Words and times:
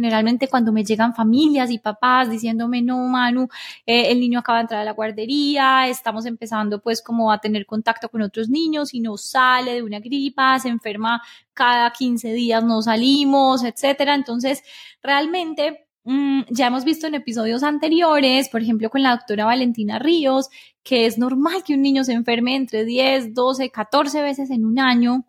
Generalmente 0.00 0.48
cuando 0.48 0.72
me 0.72 0.82
llegan 0.82 1.14
familias 1.14 1.70
y 1.70 1.78
papás 1.78 2.30
diciéndome, 2.30 2.80
no, 2.80 2.96
Manu, 3.06 3.48
eh, 3.84 4.10
el 4.10 4.18
niño 4.18 4.38
acaba 4.38 4.56
de 4.56 4.62
entrar 4.62 4.80
a 4.80 4.84
la 4.84 4.94
guardería, 4.94 5.88
estamos 5.88 6.24
empezando 6.24 6.80
pues 6.80 7.02
como 7.02 7.30
a 7.30 7.38
tener 7.38 7.66
contacto 7.66 8.08
con 8.08 8.22
otros 8.22 8.48
niños 8.48 8.94
y 8.94 9.00
no 9.00 9.18
sale 9.18 9.74
de 9.74 9.82
una 9.82 10.00
gripa, 10.00 10.58
se 10.58 10.70
enferma 10.70 11.20
cada 11.52 11.92
15 11.92 12.32
días, 12.32 12.64
no 12.64 12.80
salimos, 12.80 13.62
etcétera. 13.62 14.14
Entonces, 14.14 14.62
realmente 15.02 15.86
mm, 16.04 16.44
ya 16.48 16.68
hemos 16.68 16.84
visto 16.86 17.06
en 17.06 17.16
episodios 17.16 17.62
anteriores, 17.62 18.48
por 18.48 18.62
ejemplo, 18.62 18.88
con 18.88 19.02
la 19.02 19.10
doctora 19.10 19.44
Valentina 19.44 19.98
Ríos, 19.98 20.48
que 20.82 21.04
es 21.04 21.18
normal 21.18 21.62
que 21.62 21.74
un 21.74 21.82
niño 21.82 22.04
se 22.04 22.14
enferme 22.14 22.56
entre 22.56 22.86
10, 22.86 23.34
12, 23.34 23.68
14 23.70 24.22
veces 24.22 24.50
en 24.50 24.64
un 24.64 24.78
año 24.78 25.26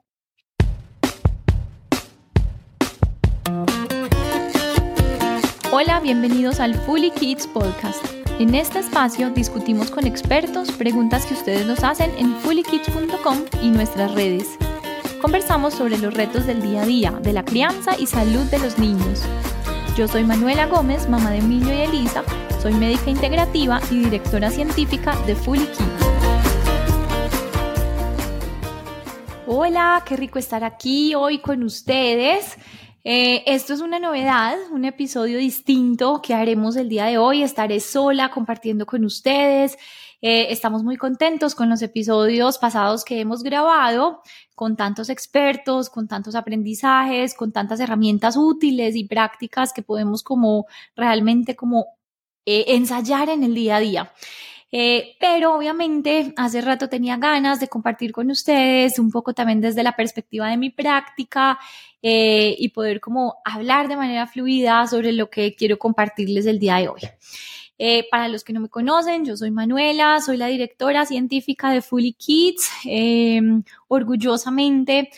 Hola, 5.73 6.01
bienvenidos 6.01 6.59
al 6.59 6.75
Fully 6.75 7.11
Kids 7.11 7.47
Podcast. 7.47 8.05
En 8.39 8.55
este 8.55 8.79
espacio 8.79 9.29
discutimos 9.29 9.89
con 9.89 10.05
expertos 10.05 10.69
preguntas 10.73 11.25
que 11.25 11.33
ustedes 11.33 11.65
nos 11.65 11.81
hacen 11.85 12.11
en 12.17 12.35
fullykids.com 12.35 13.37
y 13.61 13.69
nuestras 13.69 14.13
redes. 14.13 14.57
Conversamos 15.21 15.73
sobre 15.73 15.97
los 15.97 16.13
retos 16.13 16.45
del 16.45 16.61
día 16.61 16.81
a 16.81 16.85
día, 16.85 17.11
de 17.11 17.31
la 17.31 17.45
crianza 17.45 17.97
y 17.97 18.05
salud 18.07 18.43
de 18.51 18.59
los 18.59 18.79
niños. 18.79 19.21
Yo 19.95 20.09
soy 20.09 20.25
Manuela 20.25 20.67
Gómez, 20.67 21.07
mamá 21.07 21.31
de 21.31 21.37
Emilio 21.37 21.73
y 21.73 21.83
Elisa, 21.83 22.25
soy 22.61 22.73
médica 22.73 23.09
integrativa 23.09 23.79
y 23.89 23.99
directora 23.99 24.51
científica 24.51 25.15
de 25.25 25.35
Fully 25.35 25.67
Kids. 25.67 26.05
Hola, 29.47 30.03
qué 30.05 30.17
rico 30.17 30.37
estar 30.37 30.65
aquí 30.65 31.15
hoy 31.15 31.39
con 31.39 31.63
ustedes. 31.63 32.57
Eh, 33.03 33.43
esto 33.47 33.73
es 33.73 33.81
una 33.81 33.99
novedad, 33.99 34.55
un 34.71 34.85
episodio 34.85 35.39
distinto 35.39 36.21
que 36.21 36.35
haremos 36.35 36.75
el 36.75 36.87
día 36.87 37.05
de 37.05 37.17
hoy. 37.17 37.41
Estaré 37.41 37.79
sola 37.79 38.29
compartiendo 38.29 38.85
con 38.85 39.03
ustedes. 39.05 39.77
Eh, 40.21 40.47
estamos 40.51 40.83
muy 40.83 40.97
contentos 40.97 41.55
con 41.55 41.67
los 41.67 41.81
episodios 41.81 42.59
pasados 42.59 43.03
que 43.03 43.19
hemos 43.19 43.41
grabado, 43.41 44.21
con 44.53 44.75
tantos 44.75 45.09
expertos, 45.09 45.89
con 45.89 46.07
tantos 46.07 46.35
aprendizajes, 46.35 47.33
con 47.33 47.51
tantas 47.51 47.79
herramientas 47.79 48.37
útiles 48.37 48.95
y 48.95 49.05
prácticas 49.05 49.73
que 49.73 49.81
podemos 49.81 50.21
como 50.21 50.67
realmente 50.95 51.55
como 51.55 51.87
eh, 52.45 52.65
ensayar 52.67 53.29
en 53.29 53.43
el 53.43 53.55
día 53.55 53.77
a 53.77 53.79
día. 53.79 54.13
Eh, 54.73 55.17
pero 55.19 55.57
obviamente 55.57 56.33
hace 56.37 56.61
rato 56.61 56.87
tenía 56.87 57.17
ganas 57.17 57.59
de 57.59 57.67
compartir 57.67 58.13
con 58.13 58.31
ustedes 58.31 58.99
un 58.99 59.11
poco 59.11 59.33
también 59.33 59.59
desde 59.59 59.83
la 59.83 59.97
perspectiva 59.97 60.47
de 60.47 60.55
mi 60.55 60.69
práctica 60.69 61.59
eh, 62.01 62.55
y 62.57 62.69
poder 62.69 63.01
como 63.01 63.35
hablar 63.43 63.89
de 63.89 63.97
manera 63.97 64.27
fluida 64.27 64.87
sobre 64.87 65.11
lo 65.11 65.29
que 65.29 65.55
quiero 65.55 65.77
compartirles 65.77 66.45
el 66.45 66.59
día 66.59 66.77
de 66.77 66.87
hoy. 66.87 67.01
Eh, 67.77 68.07
para 68.11 68.27
los 68.27 68.43
que 68.43 68.53
no 68.53 68.61
me 68.61 68.69
conocen, 68.69 69.25
yo 69.25 69.35
soy 69.35 69.51
Manuela, 69.51 70.21
soy 70.21 70.37
la 70.37 70.47
directora 70.47 71.05
científica 71.05 71.71
de 71.71 71.81
Fully 71.81 72.13
Kids. 72.13 72.69
orgullosamente 73.87 75.09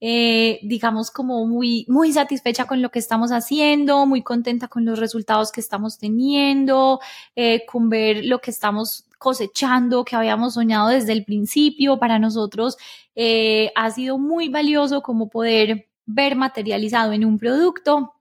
eh, 0.00 0.60
digamos, 0.62 1.10
como 1.10 1.46
muy, 1.46 1.84
muy 1.88 2.12
satisfecha 2.12 2.66
con 2.66 2.80
lo 2.82 2.90
que 2.90 2.98
estamos 2.98 3.32
haciendo, 3.32 4.06
muy 4.06 4.22
contenta 4.22 4.68
con 4.68 4.84
los 4.84 4.98
resultados 4.98 5.52
que 5.52 5.60
estamos 5.60 5.98
teniendo, 5.98 7.00
eh, 7.36 7.64
con 7.66 7.88
ver 7.88 8.24
lo 8.24 8.40
que 8.40 8.50
estamos 8.50 9.06
cosechando, 9.18 10.04
que 10.04 10.16
habíamos 10.16 10.54
soñado 10.54 10.88
desde 10.88 11.12
el 11.12 11.24
principio. 11.24 11.98
Para 11.98 12.18
nosotros 12.18 12.76
eh, 13.14 13.72
ha 13.76 13.90
sido 13.90 14.18
muy 14.18 14.48
valioso 14.48 15.02
como 15.02 15.28
poder 15.28 15.88
ver 16.06 16.36
materializado 16.36 17.12
en 17.12 17.24
un 17.24 17.38
producto 17.38 18.14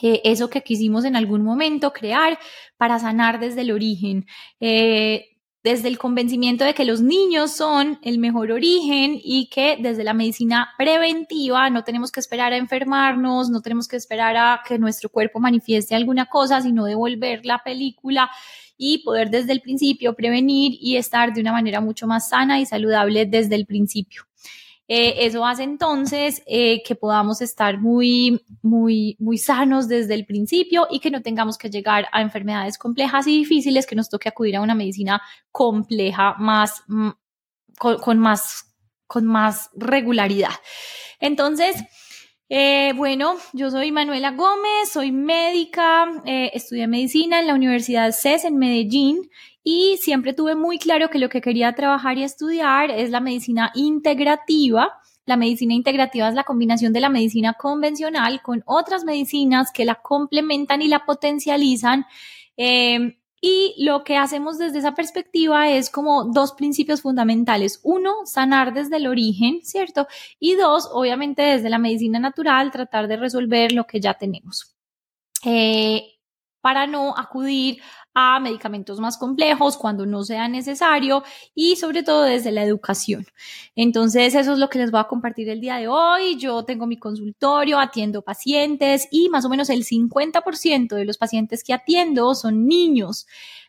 eso 0.00 0.50
que 0.50 0.62
quisimos 0.62 1.04
en 1.04 1.16
algún 1.16 1.42
momento 1.42 1.92
crear 1.92 2.38
para 2.76 2.98
sanar 2.98 3.38
desde 3.38 3.62
el 3.62 3.70
origen. 3.70 4.26
Eh, 4.60 5.33
desde 5.64 5.88
el 5.88 5.96
convencimiento 5.96 6.62
de 6.62 6.74
que 6.74 6.84
los 6.84 7.00
niños 7.00 7.50
son 7.52 7.98
el 8.02 8.18
mejor 8.18 8.52
origen 8.52 9.18
y 9.24 9.48
que 9.48 9.78
desde 9.80 10.04
la 10.04 10.12
medicina 10.12 10.68
preventiva 10.76 11.70
no 11.70 11.84
tenemos 11.84 12.12
que 12.12 12.20
esperar 12.20 12.52
a 12.52 12.58
enfermarnos, 12.58 13.48
no 13.48 13.62
tenemos 13.62 13.88
que 13.88 13.96
esperar 13.96 14.36
a 14.36 14.60
que 14.68 14.78
nuestro 14.78 15.08
cuerpo 15.08 15.40
manifieste 15.40 15.94
alguna 15.94 16.26
cosa, 16.26 16.60
sino 16.60 16.84
devolver 16.84 17.46
la 17.46 17.62
película 17.64 18.30
y 18.76 18.98
poder 19.04 19.30
desde 19.30 19.52
el 19.52 19.62
principio 19.62 20.14
prevenir 20.14 20.76
y 20.78 20.98
estar 20.98 21.32
de 21.32 21.40
una 21.40 21.52
manera 21.52 21.80
mucho 21.80 22.06
más 22.06 22.28
sana 22.28 22.60
y 22.60 22.66
saludable 22.66 23.24
desde 23.24 23.54
el 23.54 23.64
principio. 23.64 24.24
Eh, 24.86 25.26
eso 25.26 25.46
hace 25.46 25.62
entonces 25.62 26.42
eh, 26.46 26.82
que 26.82 26.94
podamos 26.94 27.40
estar 27.40 27.80
muy, 27.80 28.44
muy, 28.60 29.16
muy 29.18 29.38
sanos 29.38 29.88
desde 29.88 30.14
el 30.14 30.26
principio 30.26 30.86
y 30.90 31.00
que 31.00 31.10
no 31.10 31.22
tengamos 31.22 31.56
que 31.56 31.70
llegar 31.70 32.06
a 32.12 32.20
enfermedades 32.20 32.76
complejas 32.76 33.26
y 33.26 33.38
difíciles, 33.38 33.86
que 33.86 33.96
nos 33.96 34.10
toque 34.10 34.28
acudir 34.28 34.56
a 34.56 34.60
una 34.60 34.74
medicina 34.74 35.22
compleja 35.50 36.34
más, 36.38 36.82
mm, 36.88 37.10
con, 37.78 38.18
más, 38.18 38.74
con 39.06 39.24
más 39.24 39.70
regularidad. 39.74 40.52
Entonces, 41.18 41.76
eh, 42.48 42.92
bueno, 42.94 43.34
yo 43.52 43.70
soy 43.70 43.90
Manuela 43.92 44.32
Gómez, 44.32 44.90
soy 44.92 45.12
médica, 45.12 46.06
estudié 46.24 46.86
medicina 46.86 47.40
en 47.40 47.46
la 47.46 47.54
Universidad 47.54 48.12
CES 48.12 48.44
en 48.44 48.58
Medellín 48.58 49.30
y 49.64 49.96
siempre 49.96 50.34
tuve 50.34 50.54
muy 50.54 50.78
claro 50.78 51.08
que 51.08 51.18
lo 51.18 51.30
que 51.30 51.40
quería 51.40 51.74
trabajar 51.74 52.18
y 52.18 52.22
estudiar 52.22 52.90
es 52.90 53.10
la 53.10 53.20
medicina 53.20 53.72
integrativa. 53.74 54.92
La 55.24 55.38
medicina 55.38 55.72
integrativa 55.72 56.28
es 56.28 56.34
la 56.34 56.44
combinación 56.44 56.92
de 56.92 57.00
la 57.00 57.08
medicina 57.08 57.54
convencional 57.54 58.42
con 58.42 58.62
otras 58.66 59.04
medicinas 59.04 59.72
que 59.72 59.86
la 59.86 59.94
complementan 59.94 60.82
y 60.82 60.88
la 60.88 61.06
potencializan. 61.06 62.04
Eh, 62.58 63.16
y 63.46 63.74
lo 63.76 64.04
que 64.04 64.16
hacemos 64.16 64.56
desde 64.56 64.78
esa 64.78 64.94
perspectiva 64.94 65.68
es 65.68 65.90
como 65.90 66.24
dos 66.32 66.52
principios 66.52 67.02
fundamentales. 67.02 67.78
Uno, 67.82 68.24
sanar 68.24 68.72
desde 68.72 68.96
el 68.96 69.06
origen, 69.06 69.60
¿cierto? 69.62 70.08
Y 70.40 70.54
dos, 70.54 70.88
obviamente 70.90 71.42
desde 71.42 71.68
la 71.68 71.76
medicina 71.76 72.18
natural, 72.18 72.70
tratar 72.70 73.06
de 73.06 73.18
resolver 73.18 73.72
lo 73.72 73.84
que 73.84 74.00
ya 74.00 74.14
tenemos. 74.14 74.74
Eh, 75.44 76.13
para 76.64 76.86
no 76.86 77.12
acudir 77.14 77.82
a 78.14 78.40
medicamentos 78.40 78.98
más 78.98 79.18
complejos 79.18 79.76
cuando 79.76 80.06
no 80.06 80.22
sea 80.22 80.48
necesario 80.48 81.22
y 81.54 81.76
sobre 81.76 82.02
todo 82.02 82.22
desde 82.22 82.52
la 82.52 82.62
educación. 82.62 83.26
Entonces, 83.76 84.34
eso 84.34 84.54
es 84.54 84.58
lo 84.58 84.70
que 84.70 84.78
les 84.78 84.90
voy 84.90 85.00
a 85.00 85.04
compartir 85.04 85.50
el 85.50 85.60
día 85.60 85.76
de 85.76 85.88
hoy. 85.88 86.38
Yo 86.38 86.64
tengo 86.64 86.86
mi 86.86 86.96
consultorio, 86.96 87.78
atiendo 87.78 88.22
pacientes 88.22 89.08
y 89.10 89.28
más 89.28 89.44
o 89.44 89.50
menos 89.50 89.68
el 89.68 89.84
50% 89.84 90.94
de 90.94 91.04
los 91.04 91.18
pacientes 91.18 91.62
que 91.62 91.74
atiendo 91.74 92.34
son 92.34 92.66
niños. 92.66 93.26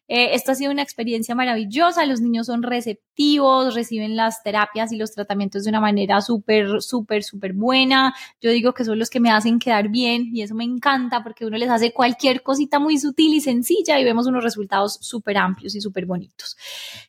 Eh, 0.07 0.35
esto 0.35 0.51
ha 0.51 0.55
sido 0.55 0.71
una 0.71 0.83
experiencia 0.83 1.33
maravillosa, 1.33 2.05
los 2.05 2.21
niños 2.21 2.45
son 2.47 2.61
receptivos, 2.61 3.73
reciben 3.73 4.15
las 4.15 4.43
terapias 4.43 4.91
y 4.91 4.97
los 4.97 5.11
tratamientos 5.11 5.63
de 5.63 5.69
una 5.69 5.79
manera 5.79 6.21
súper, 6.21 6.81
súper, 6.81 7.23
súper 7.23 7.53
buena. 7.53 8.13
Yo 8.39 8.51
digo 8.51 8.73
que 8.73 8.85
son 8.85 8.99
los 8.99 9.09
que 9.09 9.19
me 9.19 9.31
hacen 9.31 9.57
quedar 9.57 9.89
bien 9.89 10.29
y 10.31 10.43
eso 10.43 10.53
me 10.53 10.63
encanta 10.63 11.23
porque 11.23 11.45
uno 11.45 11.57
les 11.57 11.69
hace 11.69 11.91
cualquier 11.91 12.43
cosita 12.43 12.79
muy 12.79 12.99
sutil 12.99 13.33
y 13.33 13.41
sencilla 13.41 13.99
y 13.99 14.03
vemos 14.03 14.27
unos 14.27 14.43
resultados 14.43 14.99
súper 15.01 15.37
amplios 15.37 15.73
y 15.75 15.81
súper 15.81 16.05
bonitos. 16.05 16.55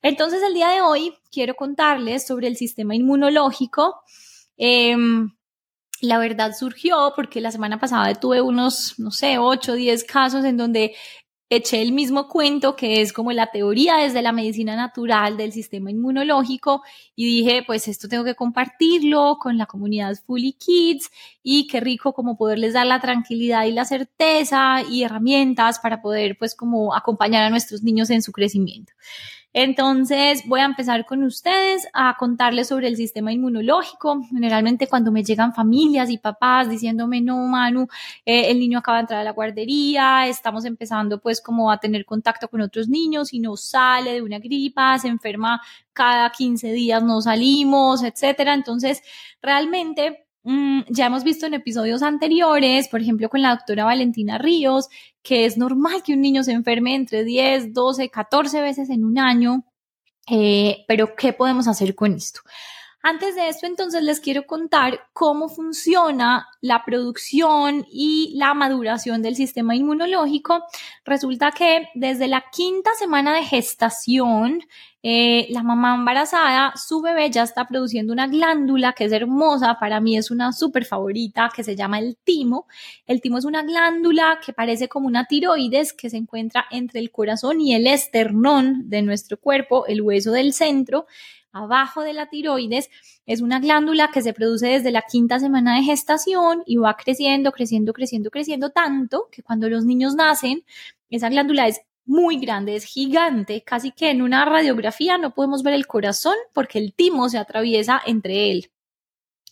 Entonces, 0.02 0.42
el 0.42 0.54
día 0.54 0.68
de 0.68 0.80
hoy 0.80 1.12
quiero 1.30 1.54
contarles 1.54 2.26
sobre 2.26 2.48
el 2.48 2.56
sistema 2.56 2.94
inmunológico. 2.94 4.00
Em, 4.56 5.30
la 6.00 6.18
verdad 6.18 6.52
surgió 6.58 7.12
porque 7.16 7.40
la 7.40 7.50
semana 7.50 7.78
pasada 7.78 8.14
tuve 8.14 8.40
unos, 8.40 8.94
no 8.98 9.10
sé, 9.10 9.38
8 9.38 9.72
o 9.72 9.74
10 9.74 10.04
casos 10.04 10.44
en 10.44 10.56
donde 10.56 10.94
eché 11.48 11.80
el 11.80 11.92
mismo 11.92 12.28
cuento 12.28 12.74
que 12.74 13.00
es 13.00 13.12
como 13.12 13.30
la 13.32 13.46
teoría 13.52 13.98
desde 13.98 14.20
la 14.20 14.32
medicina 14.32 14.74
natural 14.74 15.36
del 15.36 15.52
sistema 15.52 15.90
inmunológico 15.90 16.82
y 17.14 17.24
dije, 17.24 17.62
pues 17.64 17.86
esto 17.86 18.08
tengo 18.08 18.24
que 18.24 18.34
compartirlo 18.34 19.38
con 19.40 19.56
la 19.56 19.66
comunidad 19.66 20.16
Fully 20.26 20.54
Kids 20.54 21.10
y 21.42 21.68
qué 21.68 21.80
rico 21.80 22.12
como 22.12 22.36
poderles 22.36 22.72
dar 22.74 22.86
la 22.86 23.00
tranquilidad 23.00 23.64
y 23.64 23.72
la 23.72 23.84
certeza 23.84 24.82
y 24.90 25.04
herramientas 25.04 25.78
para 25.78 26.02
poder 26.02 26.36
pues 26.36 26.56
como 26.56 26.94
acompañar 26.94 27.44
a 27.44 27.50
nuestros 27.50 27.82
niños 27.82 28.10
en 28.10 28.22
su 28.22 28.32
crecimiento. 28.32 28.92
Entonces 29.58 30.42
voy 30.44 30.60
a 30.60 30.66
empezar 30.66 31.06
con 31.06 31.22
ustedes 31.22 31.88
a 31.94 32.14
contarles 32.18 32.68
sobre 32.68 32.88
el 32.88 32.96
sistema 32.96 33.32
inmunológico. 33.32 34.20
Generalmente 34.28 34.86
cuando 34.86 35.10
me 35.10 35.24
llegan 35.24 35.54
familias 35.54 36.10
y 36.10 36.18
papás 36.18 36.68
diciéndome, 36.68 37.22
no, 37.22 37.38
Manu, 37.38 37.88
eh, 38.26 38.50
el 38.50 38.60
niño 38.60 38.80
acaba 38.80 38.98
de 38.98 39.00
entrar 39.04 39.20
a 39.20 39.24
la 39.24 39.32
guardería, 39.32 40.26
estamos 40.28 40.66
empezando 40.66 41.22
pues 41.22 41.40
como 41.40 41.70
a 41.70 41.78
tener 41.78 42.04
contacto 42.04 42.48
con 42.48 42.60
otros 42.60 42.90
niños 42.90 43.32
y 43.32 43.40
no 43.40 43.56
sale 43.56 44.12
de 44.12 44.20
una 44.20 44.40
gripa, 44.40 44.98
se 44.98 45.08
enferma 45.08 45.62
cada 45.94 46.28
15 46.28 46.72
días, 46.72 47.02
no 47.02 47.22
salimos, 47.22 48.02
etcétera. 48.02 48.52
Entonces, 48.52 49.02
realmente 49.40 50.25
Mm, 50.48 50.82
ya 50.90 51.06
hemos 51.06 51.24
visto 51.24 51.46
en 51.46 51.54
episodios 51.54 52.02
anteriores, 52.02 52.86
por 52.86 53.00
ejemplo, 53.00 53.28
con 53.28 53.42
la 53.42 53.50
doctora 53.50 53.84
Valentina 53.84 54.38
Ríos, 54.38 54.88
que 55.20 55.44
es 55.44 55.58
normal 55.58 56.04
que 56.04 56.12
un 56.12 56.20
niño 56.20 56.44
se 56.44 56.52
enferme 56.52 56.94
entre 56.94 57.24
10, 57.24 57.74
12, 57.74 58.10
14 58.10 58.60
veces 58.60 58.88
en 58.90 59.04
un 59.04 59.18
año, 59.18 59.64
eh, 60.30 60.84
pero 60.86 61.16
¿qué 61.16 61.32
podemos 61.32 61.66
hacer 61.66 61.96
con 61.96 62.14
esto? 62.14 62.42
Antes 63.08 63.36
de 63.36 63.48
esto, 63.48 63.66
entonces, 63.66 64.02
les 64.02 64.18
quiero 64.18 64.48
contar 64.48 64.98
cómo 65.12 65.48
funciona 65.48 66.48
la 66.60 66.84
producción 66.84 67.86
y 67.88 68.32
la 68.34 68.52
maduración 68.52 69.22
del 69.22 69.36
sistema 69.36 69.76
inmunológico. 69.76 70.64
Resulta 71.04 71.52
que 71.52 71.88
desde 71.94 72.26
la 72.26 72.46
quinta 72.50 72.90
semana 72.98 73.32
de 73.32 73.44
gestación, 73.44 74.58
eh, 75.04 75.46
la 75.50 75.62
mamá 75.62 75.94
embarazada, 75.94 76.72
su 76.74 77.00
bebé 77.00 77.30
ya 77.30 77.44
está 77.44 77.68
produciendo 77.68 78.12
una 78.12 78.26
glándula 78.26 78.92
que 78.92 79.04
es 79.04 79.12
hermosa, 79.12 79.76
para 79.78 80.00
mí 80.00 80.16
es 80.16 80.32
una 80.32 80.52
súper 80.52 80.84
favorita, 80.84 81.48
que 81.54 81.62
se 81.62 81.76
llama 81.76 82.00
el 82.00 82.16
timo. 82.16 82.66
El 83.06 83.20
timo 83.20 83.38
es 83.38 83.44
una 83.44 83.62
glándula 83.62 84.40
que 84.44 84.52
parece 84.52 84.88
como 84.88 85.06
una 85.06 85.26
tiroides 85.26 85.92
que 85.92 86.10
se 86.10 86.16
encuentra 86.16 86.66
entre 86.72 86.98
el 86.98 87.12
corazón 87.12 87.60
y 87.60 87.72
el 87.72 87.86
esternón 87.86 88.90
de 88.90 89.02
nuestro 89.02 89.38
cuerpo, 89.38 89.86
el 89.86 90.02
hueso 90.02 90.32
del 90.32 90.52
centro 90.52 91.06
abajo 91.56 92.02
de 92.02 92.12
la 92.12 92.28
tiroides, 92.28 92.90
es 93.26 93.40
una 93.40 93.60
glándula 93.60 94.10
que 94.12 94.22
se 94.22 94.32
produce 94.32 94.68
desde 94.68 94.90
la 94.90 95.02
quinta 95.02 95.38
semana 95.38 95.76
de 95.76 95.82
gestación 95.82 96.62
y 96.66 96.76
va 96.76 96.96
creciendo, 96.96 97.52
creciendo, 97.52 97.92
creciendo, 97.92 98.30
creciendo 98.30 98.70
tanto 98.70 99.28
que 99.30 99.42
cuando 99.42 99.68
los 99.68 99.84
niños 99.84 100.14
nacen, 100.14 100.64
esa 101.10 101.28
glándula 101.28 101.68
es 101.68 101.80
muy 102.04 102.38
grande, 102.38 102.76
es 102.76 102.84
gigante, 102.84 103.62
casi 103.62 103.90
que 103.90 104.10
en 104.10 104.22
una 104.22 104.44
radiografía 104.44 105.18
no 105.18 105.34
podemos 105.34 105.62
ver 105.62 105.74
el 105.74 105.86
corazón 105.86 106.36
porque 106.52 106.78
el 106.78 106.94
timo 106.94 107.28
se 107.28 107.38
atraviesa 107.38 108.00
entre 108.06 108.50
él. 108.50 108.70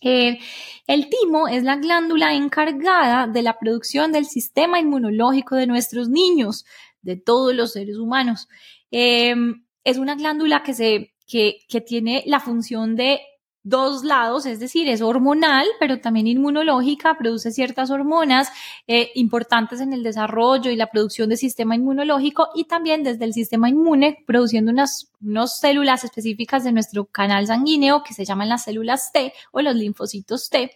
Eh, 0.01 0.39
el 0.87 1.09
timo 1.09 1.47
es 1.47 1.63
la 1.63 1.77
glándula 1.77 2.33
encargada 2.33 3.27
de 3.27 3.41
la 3.41 3.57
producción 3.57 4.11
del 4.11 4.25
sistema 4.25 4.79
inmunológico 4.79 5.55
de 5.55 5.67
nuestros 5.67 6.09
niños, 6.09 6.65
de 7.01 7.17
todos 7.17 7.53
los 7.55 7.73
seres 7.73 7.97
humanos. 7.97 8.47
Eh, 8.91 9.35
es 9.83 9.97
una 9.97 10.15
glándula 10.15 10.63
que 10.63 10.73
se 10.73 11.14
que, 11.25 11.65
tiene 11.85 12.23
la 12.25 12.39
función 12.39 12.95
de 12.95 13.21
dos 13.63 14.03
lados, 14.03 14.45
es 14.45 14.59
decir, 14.59 14.87
es 14.87 15.01
hormonal, 15.01 15.65
pero 15.79 15.99
también 15.99 16.27
inmunológica, 16.27 17.17
produce 17.17 17.51
ciertas 17.51 17.89
hormonas 17.89 18.49
eh, 18.85 19.09
importantes 19.15 19.81
en 19.81 19.91
el 19.91 20.03
desarrollo 20.03 20.69
y 20.69 20.75
la 20.75 20.91
producción 20.91 21.29
del 21.29 21.39
sistema 21.39 21.75
inmunológico 21.75 22.49
y 22.53 22.65
también 22.65 23.03
desde 23.03 23.25
el 23.25 23.33
sistema 23.33 23.67
inmune 23.67 24.23
produciendo 24.27 24.71
unas, 24.71 25.11
células 25.59 26.03
específicas 26.03 26.63
de 26.63 26.73
nuestro 26.73 27.05
canal 27.05 27.47
sanguíneo 27.47 28.03
que 28.03 28.13
se 28.13 28.23
llaman 28.23 28.49
las 28.49 28.65
células 28.65 29.11
T 29.11 29.33
o 29.51 29.61
los 29.61 29.75
linfocitos 29.75 30.49
T. 30.49 30.71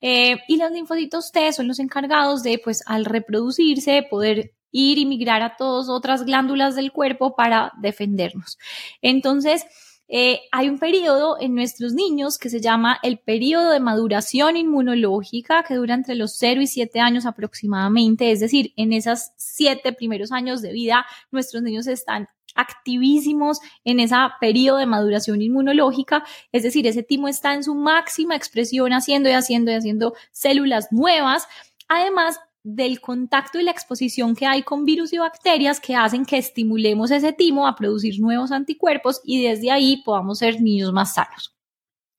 Eh, 0.00 0.38
y 0.48 0.56
los 0.56 0.70
linfocitos 0.70 1.30
T 1.30 1.52
son 1.52 1.68
los 1.68 1.78
encargados 1.78 2.42
de, 2.42 2.58
pues, 2.58 2.82
al 2.86 3.04
reproducirse, 3.04 4.06
poder 4.08 4.52
ir 4.74 4.98
y 4.98 5.06
migrar 5.06 5.40
a 5.42 5.56
todas 5.56 5.88
otras 5.88 6.24
glándulas 6.24 6.74
del 6.74 6.90
cuerpo 6.90 7.36
para 7.36 7.72
defendernos. 7.80 8.58
Entonces, 9.00 9.64
eh, 10.08 10.40
hay 10.50 10.68
un 10.68 10.78
periodo 10.78 11.40
en 11.40 11.54
nuestros 11.54 11.94
niños 11.94 12.38
que 12.38 12.50
se 12.50 12.60
llama 12.60 12.98
el 13.02 13.18
periodo 13.18 13.70
de 13.70 13.80
maduración 13.80 14.56
inmunológica 14.56 15.62
que 15.62 15.76
dura 15.76 15.94
entre 15.94 16.16
los 16.16 16.36
0 16.36 16.60
y 16.60 16.66
7 16.66 17.00
años 17.00 17.24
aproximadamente, 17.24 18.30
es 18.32 18.40
decir, 18.40 18.74
en 18.76 18.92
esos 18.92 19.30
7 19.36 19.92
primeros 19.92 20.32
años 20.32 20.60
de 20.60 20.72
vida 20.72 21.06
nuestros 21.30 21.62
niños 21.62 21.86
están 21.86 22.28
activísimos 22.56 23.60
en 23.84 24.00
ese 24.00 24.16
periodo 24.40 24.78
de 24.78 24.86
maduración 24.86 25.40
inmunológica, 25.40 26.24
es 26.52 26.64
decir, 26.64 26.86
ese 26.86 27.02
timo 27.02 27.28
está 27.28 27.54
en 27.54 27.62
su 27.62 27.74
máxima 27.74 28.36
expresión 28.36 28.92
haciendo 28.92 29.28
y 29.28 29.32
haciendo 29.32 29.70
y 29.70 29.74
haciendo 29.74 30.14
células 30.32 30.88
nuevas. 30.90 31.46
Además, 31.88 32.38
del 32.64 33.02
contacto 33.02 33.60
y 33.60 33.62
la 33.62 33.70
exposición 33.70 34.34
que 34.34 34.46
hay 34.46 34.62
con 34.62 34.86
virus 34.86 35.12
y 35.12 35.18
bacterias 35.18 35.80
que 35.80 35.94
hacen 35.94 36.24
que 36.24 36.38
estimulemos 36.38 37.10
ese 37.10 37.34
timo 37.34 37.66
a 37.66 37.76
producir 37.76 38.18
nuevos 38.18 38.50
anticuerpos 38.52 39.20
y 39.22 39.42
desde 39.42 39.70
ahí 39.70 40.02
podamos 40.02 40.38
ser 40.38 40.62
niños 40.62 40.92
más 40.92 41.14
sanos. 41.14 41.54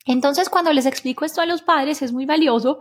Entonces, 0.05 0.47
cuando 0.49 0.71
les 0.71 0.85
explico 0.85 1.25
esto 1.25 1.41
a 1.41 1.47
los 1.47 1.63
padres 1.63 2.03
es 2.03 2.13
muy 2.13 2.27
valioso 2.27 2.79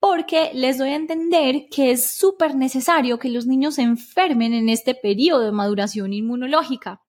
porque 0.00 0.50
les 0.54 0.78
doy 0.78 0.90
a 0.90 0.96
entender 0.96 1.66
que 1.70 1.92
es 1.92 2.16
súper 2.16 2.56
necesario 2.56 3.20
que 3.20 3.28
los 3.28 3.46
niños 3.46 3.76
se 3.76 3.82
enfermen 3.82 4.52
en 4.52 4.68
este 4.68 4.96
periodo 4.96 5.42
de 5.42 5.52
maduración 5.52 6.12
inmunológica. 6.12 7.00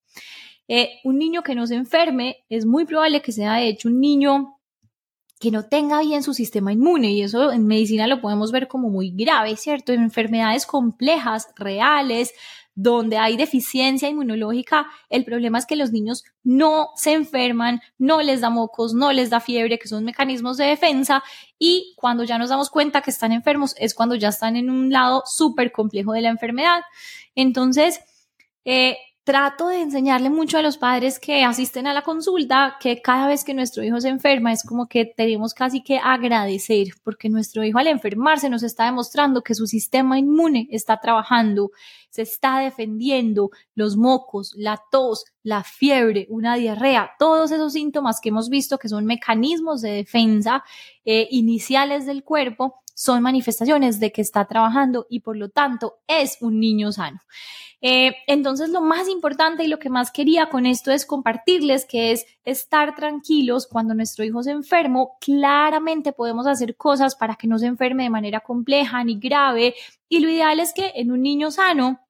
Eh, 0.68 1.00
un 1.02 1.18
niño 1.18 1.42
que 1.42 1.56
no 1.56 1.66
se 1.66 1.74
enferme 1.74 2.44
es 2.48 2.64
muy 2.64 2.84
probable 2.84 3.20
que 3.20 3.32
sea 3.32 3.54
de 3.54 3.68
hecho 3.68 3.88
un 3.88 3.98
niño 3.98 4.60
que 5.44 5.50
no 5.50 5.66
tenga 5.66 6.00
bien 6.00 6.22
su 6.22 6.32
sistema 6.32 6.72
inmune 6.72 7.12
y 7.12 7.20
eso 7.20 7.52
en 7.52 7.66
medicina 7.66 8.06
lo 8.06 8.22
podemos 8.22 8.50
ver 8.50 8.66
como 8.66 8.88
muy 8.88 9.10
grave, 9.10 9.58
¿cierto? 9.58 9.92
En 9.92 10.00
enfermedades 10.00 10.64
complejas, 10.64 11.48
reales, 11.54 12.32
donde 12.74 13.18
hay 13.18 13.36
deficiencia 13.36 14.08
inmunológica, 14.08 14.86
el 15.10 15.22
problema 15.22 15.58
es 15.58 15.66
que 15.66 15.76
los 15.76 15.92
niños 15.92 16.24
no 16.44 16.88
se 16.96 17.12
enferman, 17.12 17.82
no 17.98 18.22
les 18.22 18.40
da 18.40 18.48
mocos, 18.48 18.94
no 18.94 19.12
les 19.12 19.28
da 19.28 19.38
fiebre, 19.38 19.78
que 19.78 19.86
son 19.86 20.02
mecanismos 20.02 20.56
de 20.56 20.64
defensa, 20.64 21.22
y 21.58 21.92
cuando 21.98 22.24
ya 22.24 22.38
nos 22.38 22.48
damos 22.48 22.70
cuenta 22.70 23.02
que 23.02 23.10
están 23.10 23.30
enfermos 23.30 23.74
es 23.78 23.94
cuando 23.94 24.14
ya 24.14 24.30
están 24.30 24.56
en 24.56 24.70
un 24.70 24.90
lado 24.90 25.24
súper 25.26 25.72
complejo 25.72 26.14
de 26.14 26.22
la 26.22 26.30
enfermedad. 26.30 26.80
Entonces, 27.34 28.00
eh, 28.64 28.96
trato 29.24 29.68
de 29.68 29.80
enseñarle 29.80 30.28
mucho 30.28 30.58
a 30.58 30.62
los 30.62 30.76
padres 30.76 31.18
que 31.18 31.44
asisten 31.44 31.86
a 31.86 31.94
la 31.94 32.02
consulta 32.02 32.76
que 32.78 33.00
cada 33.00 33.26
vez 33.26 33.42
que 33.42 33.54
nuestro 33.54 33.82
hijo 33.82 33.98
se 33.98 34.10
enferma 34.10 34.52
es 34.52 34.62
como 34.62 34.86
que 34.86 35.06
tenemos 35.06 35.54
casi 35.54 35.82
que 35.82 35.98
agradecer 35.98 36.88
porque 37.02 37.30
nuestro 37.30 37.64
hijo 37.64 37.78
al 37.78 37.86
enfermarse 37.86 38.50
nos 38.50 38.62
está 38.62 38.84
demostrando 38.84 39.42
que 39.42 39.54
su 39.54 39.66
sistema 39.66 40.18
inmune 40.18 40.68
está 40.70 41.00
trabajando, 41.00 41.70
se 42.10 42.20
está 42.20 42.58
defendiendo, 42.58 43.50
los 43.74 43.96
mocos, 43.96 44.52
la 44.56 44.80
tos, 44.90 45.24
la 45.42 45.64
fiebre, 45.64 46.26
una 46.28 46.56
diarrea, 46.56 47.12
todos 47.18 47.50
esos 47.50 47.72
síntomas 47.72 48.20
que 48.20 48.28
hemos 48.28 48.50
visto 48.50 48.76
que 48.76 48.90
son 48.90 49.06
mecanismos 49.06 49.80
de 49.80 49.90
defensa 49.90 50.62
eh, 51.06 51.28
iniciales 51.30 52.04
del 52.04 52.24
cuerpo 52.24 52.83
son 52.94 53.22
manifestaciones 53.22 54.00
de 54.00 54.12
que 54.12 54.22
está 54.22 54.46
trabajando 54.46 55.06
y 55.10 55.20
por 55.20 55.36
lo 55.36 55.50
tanto 55.50 55.98
es 56.06 56.38
un 56.40 56.60
niño 56.60 56.92
sano. 56.92 57.20
Eh, 57.86 58.16
entonces, 58.26 58.70
lo 58.70 58.80
más 58.80 59.10
importante 59.10 59.62
y 59.62 59.68
lo 59.68 59.78
que 59.78 59.90
más 59.90 60.10
quería 60.10 60.48
con 60.48 60.64
esto 60.64 60.90
es 60.90 61.04
compartirles 61.04 61.84
que 61.84 62.12
es 62.12 62.24
estar 62.42 62.94
tranquilos 62.94 63.66
cuando 63.66 63.92
nuestro 63.92 64.24
hijo 64.24 64.42
se 64.42 64.52
enfermo. 64.52 65.18
Claramente 65.20 66.14
podemos 66.14 66.46
hacer 66.46 66.76
cosas 66.76 67.14
para 67.14 67.34
que 67.34 67.46
no 67.46 67.58
se 67.58 67.66
enferme 67.66 68.04
de 68.04 68.08
manera 68.10 68.40
compleja 68.40 69.04
ni 69.04 69.18
grave. 69.18 69.74
Y 70.08 70.20
lo 70.20 70.30
ideal 70.30 70.60
es 70.60 70.72
que 70.72 70.92
en 70.94 71.12
un 71.12 71.20
niño 71.20 71.50
sano 71.50 72.00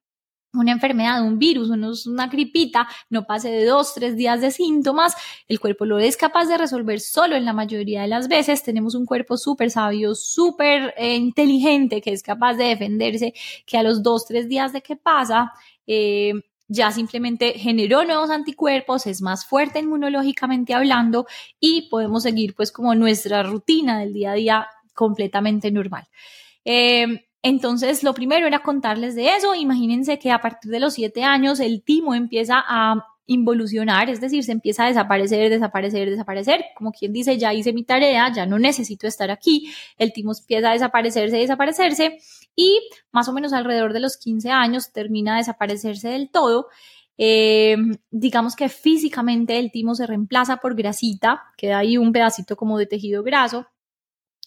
una 0.55 0.71
enfermedad, 0.71 1.21
un 1.23 1.37
virus, 1.37 1.69
una 2.07 2.27
gripita, 2.27 2.87
no 3.09 3.25
pase 3.25 3.49
de 3.49 3.65
dos, 3.65 3.93
tres 3.93 4.15
días 4.15 4.41
de 4.41 4.51
síntomas, 4.51 5.15
el 5.47 5.59
cuerpo 5.59 5.85
lo 5.85 5.99
es 5.99 6.17
capaz 6.17 6.45
de 6.45 6.57
resolver 6.57 6.99
solo 6.99 7.35
en 7.35 7.45
la 7.45 7.53
mayoría 7.53 8.01
de 8.01 8.07
las 8.07 8.27
veces. 8.27 8.63
Tenemos 8.63 8.95
un 8.95 9.05
cuerpo 9.05 9.37
súper 9.37 9.71
sabio, 9.71 10.15
súper 10.15 10.93
eh, 10.97 11.15
inteligente, 11.15 12.01
que 12.01 12.11
es 12.11 12.23
capaz 12.23 12.55
de 12.55 12.65
defenderse, 12.65 13.33
que 13.65 13.77
a 13.77 13.83
los 13.83 14.03
dos, 14.03 14.25
tres 14.25 14.47
días 14.47 14.73
de 14.73 14.81
que 14.81 14.95
pasa, 14.95 15.51
eh, 15.87 16.33
ya 16.67 16.91
simplemente 16.91 17.53
generó 17.53 18.03
nuevos 18.05 18.29
anticuerpos, 18.29 19.05
es 19.05 19.21
más 19.21 19.45
fuerte 19.45 19.79
inmunológicamente 19.79 20.73
hablando 20.73 21.27
y 21.59 21.89
podemos 21.89 22.23
seguir 22.23 22.55
pues 22.55 22.71
como 22.71 22.95
nuestra 22.95 23.43
rutina 23.43 23.99
del 23.99 24.13
día 24.13 24.31
a 24.31 24.35
día 24.35 24.67
completamente 24.93 25.71
normal. 25.71 26.07
Eh, 26.63 27.24
entonces, 27.45 28.01
lo 28.01 28.15
primero 28.15 28.47
era 28.47 28.63
contarles 28.63 29.13
de 29.13 29.35
eso. 29.35 29.53
Imagínense 29.53 30.17
que 30.17 30.31
a 30.31 30.41
partir 30.41 30.71
de 30.71 30.79
los 30.79 30.95
siete 30.95 31.23
años 31.23 31.59
el 31.59 31.83
timo 31.83 32.15
empieza 32.15 32.55
a 32.67 33.05
involucionar, 33.27 34.09
es 34.09 34.19
decir, 34.19 34.43
se 34.43 34.51
empieza 34.51 34.85
a 34.85 34.87
desaparecer, 34.87 35.51
desaparecer, 35.51 36.09
desaparecer, 36.09 36.65
como 36.75 36.91
quien 36.91 37.13
dice, 37.13 37.37
ya 37.37 37.53
hice 37.53 37.71
mi 37.71 37.83
tarea, 37.83 38.33
ya 38.33 38.47
no 38.47 38.57
necesito 38.57 39.05
estar 39.05 39.29
aquí, 39.29 39.71
el 39.99 40.11
timo 40.11 40.31
empieza 40.31 40.71
a 40.71 40.73
desaparecerse, 40.73 41.37
desaparecerse 41.37 42.17
y 42.55 42.79
más 43.11 43.27
o 43.29 43.33
menos 43.33 43.53
alrededor 43.53 43.93
de 43.93 43.99
los 43.99 44.17
15 44.17 44.49
años 44.49 44.91
termina 44.91 45.35
a 45.35 45.37
desaparecerse 45.37 46.09
del 46.09 46.31
todo. 46.31 46.69
Eh, 47.19 47.77
digamos 48.09 48.55
que 48.55 48.69
físicamente 48.69 49.59
el 49.59 49.71
timo 49.71 49.93
se 49.93 50.07
reemplaza 50.07 50.57
por 50.57 50.73
grasita, 50.73 51.43
queda 51.57 51.77
ahí 51.77 51.95
un 51.97 52.11
pedacito 52.11 52.55
como 52.55 52.79
de 52.79 52.87
tejido 52.87 53.21
graso 53.21 53.67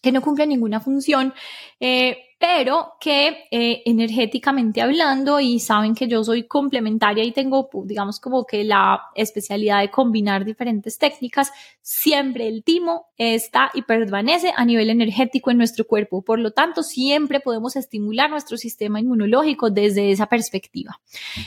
que 0.03 0.13
no 0.13 0.21
cumple 0.21 0.47
ninguna 0.47 0.81
función. 0.81 1.35
Eh, 1.81 2.19
pero 2.39 2.95
que 3.01 3.49
eh, 3.51 3.83
energéticamente 3.85 4.81
hablando, 4.81 5.41
y 5.41 5.59
saben 5.59 5.95
que 5.95 6.07
yo 6.07 6.23
soy 6.23 6.45
complementaria 6.45 7.25
y 7.25 7.33
tengo, 7.33 7.69
digamos, 7.85 8.21
como 8.21 8.47
que 8.47 8.63
la 8.63 9.03
especialidad 9.15 9.81
de 9.81 9.91
combinar 9.91 10.45
diferentes 10.45 10.99
técnicas, 10.99 11.51
siempre 11.83 12.47
el 12.47 12.63
timo 12.63 13.07
está 13.17 13.71
y 13.75 13.83
permanece 13.83 14.53
a 14.55 14.65
nivel 14.65 14.91
energético 14.91 15.51
en 15.51 15.59
nuestro 15.59 15.87
cuerpo. 15.87 16.23
Por 16.23 16.39
lo 16.39 16.53
tanto, 16.53 16.83
siempre 16.83 17.41
podemos 17.41 17.75
estimular 17.75 18.31
nuestro 18.31 18.57
sistema 18.57 19.01
inmunológico 19.01 19.71
desde 19.71 20.13
esa 20.13 20.27
perspectiva. 20.27 21.01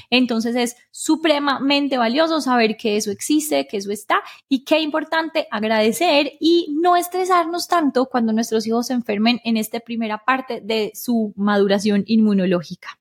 Entonces 0.09 0.55
es 0.55 0.75
supremamente 0.91 1.97
valioso 1.97 2.41
saber 2.41 2.75
que 2.75 2.97
eso 2.97 3.11
existe, 3.11 3.67
que 3.67 3.77
eso 3.77 3.91
está 3.91 4.21
y 4.49 4.65
qué 4.65 4.79
importante 4.79 5.47
agradecer 5.51 6.33
y 6.39 6.75
no 6.81 6.97
estresarnos 6.97 7.67
tanto 7.67 8.07
cuando 8.07 8.33
nuestros 8.33 8.67
hijos 8.67 8.87
se 8.87 8.93
enfermen 8.93 9.39
en 9.45 9.57
esta 9.57 9.79
primera 9.79 10.17
parte 10.25 10.59
su 10.95 11.33
maduración 11.35 12.03
inmunológica. 12.07 12.97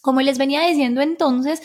Como 0.00 0.20
les 0.20 0.36
venía 0.36 0.60
diciendo 0.66 1.00
entonces, 1.00 1.62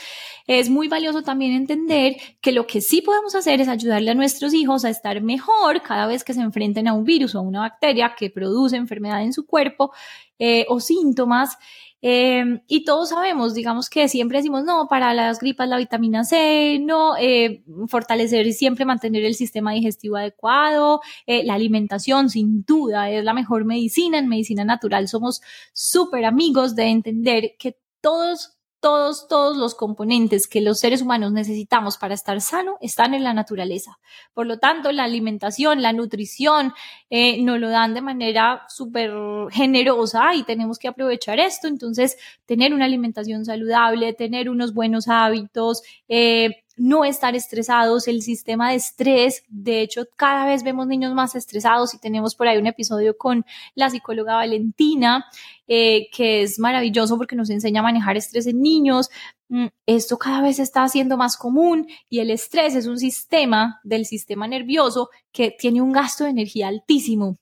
es 0.48 0.70
muy 0.70 0.88
valioso 0.88 1.22
también 1.22 1.52
entender 1.52 2.16
que 2.42 2.52
lo 2.52 2.66
que 2.66 2.82
sí 2.82 3.02
podemos 3.02 3.36
hacer 3.36 3.62
es 3.62 3.68
ayudarle 3.68 4.12
a 4.12 4.16
nuestros 4.16 4.54
hijos 4.54 4.84
a 4.84 4.90
estar 4.90 5.22
mejor 5.22 5.84
cada 5.84 6.08
vez 6.08 6.24
que 6.24 6.34
se 6.34 6.42
enfrenten 6.42 6.88
a 6.88 6.94
un 6.94 7.04
virus 7.04 7.36
o 7.36 7.40
a 7.40 7.42
una 7.42 7.60
bacteria 7.60 8.16
que 8.18 8.32
produce 8.32 8.76
enfermedad 8.76 9.22
en 9.22 9.34
su 9.34 9.46
cuerpo 9.46 9.92
eh, 10.40 10.66
o 10.70 10.80
síntomas. 10.80 11.58
Eh, 12.01 12.62
y 12.68 12.86
todos 12.86 13.10
sabemos, 13.10 13.53
digamos 13.53 13.89
que 13.89 14.08
siempre 14.08 14.39
decimos, 14.39 14.63
no, 14.63 14.88
para 14.88 15.13
las 15.13 15.39
gripas 15.39 15.68
la 15.68 15.77
vitamina 15.77 16.24
C, 16.24 16.79
no, 16.82 17.18
eh, 17.18 17.63
fortalecer 17.88 18.48
y 18.48 18.53
siempre 18.53 18.86
mantener 18.86 19.25
el 19.25 19.36
sistema 19.36 19.74
digestivo 19.74 20.18
adecuado, 20.18 21.01
la 21.27 21.53
alimentación 21.53 22.29
sin 22.29 22.63
duda 22.63 23.10
es 23.10 23.24
la 23.24 23.34
mejor 23.34 23.65
medicina, 23.65 24.18
en 24.18 24.27
medicina 24.27 24.63
natural 24.63 25.08
somos 25.08 25.41
súper 25.74 26.25
amigos 26.25 26.75
de 26.75 26.86
entender 26.86 27.56
que 27.60 27.77
todos, 28.01 28.58
todos, 28.80 29.28
todos 29.28 29.58
los 29.58 29.76
componentes 29.76 30.48
que 30.48 30.62
los 30.62 30.80
seres 30.80 31.02
humanos 31.02 31.32
necesitamos 31.32 31.98
para 31.98 32.14
estar 32.14 32.40
sano 32.42 32.78
están 32.82 33.14
en 33.14 33.24
la 33.24 33.34
naturaleza. 33.34 34.00
Por 34.34 34.48
lo 34.48 34.58
tanto, 34.58 34.92
la 34.92 35.04
alimentación, 35.04 35.82
la 35.82 35.94
nutrición, 35.94 36.74
eh, 37.10 37.42
nos 37.44 37.60
lo 37.60 37.70
dan 37.70 37.94
de 37.94 38.02
manera 38.02 38.64
súper 38.70 39.12
generosa 39.52 40.34
y 40.34 40.44
tenemos 40.44 40.80
que 40.80 40.88
aprovechar 40.88 41.40
esto. 41.40 41.68
Entonces, 41.68 42.18
tener 42.46 42.74
una 42.74 42.86
alimentación 42.86 43.46
saludable, 43.46 44.14
tener 44.14 44.50
unos 44.50 44.74
buenos 44.74 45.08
hábitos, 45.08 45.84
eh, 46.08 46.64
no 46.80 47.04
estar 47.06 47.36
estresados, 47.36 48.08
el 48.08 48.22
sistema 48.22 48.70
de 48.70 48.78
estrés, 48.78 49.44
de 49.50 49.82
hecho 49.82 50.08
cada 50.16 50.46
vez 50.46 50.64
vemos 50.64 50.88
niños 50.88 51.14
más 51.14 51.36
estresados 51.36 51.94
y 51.94 52.00
tenemos 52.00 52.36
por 52.36 52.48
ahí 52.48 52.58
un 52.58 52.68
episodio 52.68 53.18
con 53.18 53.46
la 53.76 53.90
psicóloga 53.90 54.36
Valentina, 54.36 55.26
eh, 55.68 56.08
que 56.12 56.42
es 56.42 56.58
maravilloso 56.58 57.18
porque 57.18 57.36
nos 57.36 57.50
enseña 57.50 57.82
a 57.82 57.84
manejar 57.84 58.18
estrés 58.18 58.48
en 58.48 58.62
niños. 58.62 59.10
Mm, 59.50 59.68
esto 59.86 60.18
cada 60.18 60.42
vez 60.42 60.58
está 60.60 60.88
siendo 60.88 61.18
más 61.18 61.36
común 61.38 61.88
y 62.10 62.20
el 62.20 62.32
estrés 62.32 62.76
es 62.76 62.88
un 62.88 62.98
sistema 62.98 63.82
del 63.84 64.06
sistema 64.06 64.48
nervioso 64.48 65.10
que 65.32 65.52
tiene 65.52 65.82
un 65.82 65.92
gasto 65.92 66.24
de 66.24 66.30
energía 66.32 66.70
altísimo 66.70 67.38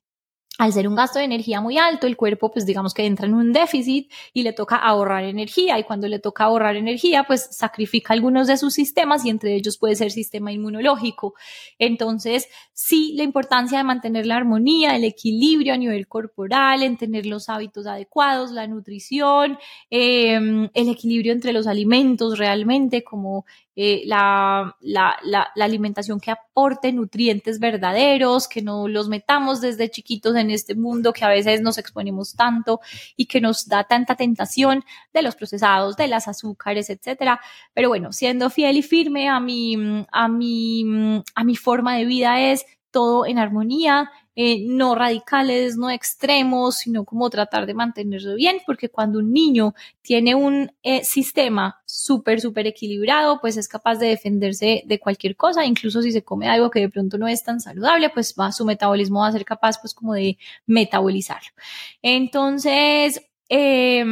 al 0.57 0.73
ser 0.73 0.87
un 0.87 0.95
gasto 0.95 1.19
de 1.19 1.25
energía 1.25 1.61
muy 1.61 1.77
alto, 1.77 2.07
el 2.07 2.17
cuerpo, 2.17 2.51
pues 2.51 2.65
digamos 2.65 2.93
que 2.93 3.05
entra 3.05 3.27
en 3.27 3.35
un 3.35 3.53
déficit 3.53 4.11
y 4.33 4.41
le 4.41 4.53
toca 4.53 4.75
ahorrar 4.75 5.23
energía. 5.23 5.77
Y 5.77 5.83
cuando 5.83 6.07
le 6.07 6.19
toca 6.19 6.45
ahorrar 6.45 6.75
energía, 6.75 7.25
pues 7.25 7.47
sacrifica 7.51 8.13
algunos 8.13 8.47
de 8.47 8.57
sus 8.57 8.73
sistemas 8.73 9.23
y 9.23 9.29
entre 9.29 9.55
ellos 9.55 9.77
puede 9.77 9.95
ser 9.95 10.11
sistema 10.11 10.51
inmunológico. 10.51 11.35
Entonces, 11.77 12.47
sí, 12.73 13.13
la 13.15 13.23
importancia 13.23 13.77
de 13.77 13.83
mantener 13.83 14.25
la 14.25 14.37
armonía, 14.37 14.95
el 14.95 15.03
equilibrio 15.03 15.73
a 15.73 15.77
nivel 15.77 16.07
corporal, 16.07 16.81
en 16.81 16.97
tener 16.97 17.27
los 17.27 17.49
hábitos 17.49 17.85
adecuados, 17.85 18.51
la 18.51 18.65
nutrición, 18.67 19.59
em, 19.91 20.69
el 20.73 20.89
equilibrio 20.89 21.33
entre 21.33 21.53
los 21.53 21.67
alimentos 21.67 22.39
realmente, 22.39 23.03
como 23.03 23.45
eh, 23.79 24.01
la, 24.07 24.75
alimentación 25.55 26.19
que 26.19 26.31
aporte 26.57 26.91
nutrientes 26.91 27.59
verdaderos, 27.59 28.47
que 28.47 28.63
no 28.63 28.87
los 28.87 29.09
metamos 29.09 29.61
desde 29.61 29.91
chiquitos 29.91 30.35
en 30.35 30.49
este 30.49 30.73
mundo 30.73 31.13
que 31.13 31.23
a 31.23 31.29
veces 31.29 31.61
nos 31.61 31.77
exponemos 31.77 32.35
tanto 32.35 32.79
y 33.15 33.27
que 33.27 33.39
nos 33.39 33.67
da 33.67 33.83
tanta 33.83 34.15
tentación 34.15 34.83
de 35.13 35.21
los 35.21 35.35
procesados, 35.35 35.95
de 35.97 36.07
las 36.07 36.27
azúcares, 36.27 36.89
etcétera. 36.89 37.39
Pero 37.75 37.89
bueno, 37.89 38.11
siendo 38.11 38.49
fiel 38.49 38.77
y 38.77 38.81
firme 38.81 39.29
a 39.29 39.39
mi, 39.39 40.03
a 40.11 40.27
mi, 40.27 40.83
a 41.35 41.43
mi 41.43 41.55
forma 41.55 41.95
de 41.95 42.05
vida 42.05 42.41
es 42.41 42.65
todo 42.89 43.27
en 43.27 43.37
armonía, 43.37 44.09
eh, 44.39 44.59
no 44.67 44.93
radicales, 44.93 45.77
no 45.77 45.89
extremos, 45.89 46.77
sino 46.77 47.05
como 47.05 47.27
tratar 47.31 47.65
de 47.65 47.73
mantenerlo 47.73 48.35
bien, 48.35 48.59
porque 48.67 48.87
cuando 48.87 49.17
un 49.17 49.33
niño 49.33 49.73
tiene 50.03 50.35
un 50.35 50.71
eh, 50.83 51.03
sistema 51.03 51.81
súper, 51.85 52.39
súper 52.39 52.67
equilibrado, 52.67 53.41
pues 53.41 53.57
es 53.57 53.67
capaz 53.67 53.95
de 53.95 54.09
defenderse 54.09 54.83
de 54.85 54.99
cualquier 54.99 55.35
cosa, 55.35 55.65
incluso 55.65 56.03
si 56.03 56.11
se 56.11 56.23
come 56.23 56.47
algo 56.47 56.69
que 56.69 56.81
de 56.81 56.89
pronto 56.89 57.17
no 57.17 57.27
es 57.27 57.43
tan 57.43 57.59
saludable, 57.59 58.11
pues 58.11 58.35
va, 58.39 58.51
su 58.51 58.63
metabolismo 58.63 59.21
va 59.21 59.29
a 59.29 59.31
ser 59.31 59.43
capaz 59.43 59.79
pues 59.81 59.95
como 59.95 60.13
de 60.13 60.37
metabolizarlo. 60.67 61.49
Entonces, 62.03 63.19
eh, 63.49 64.05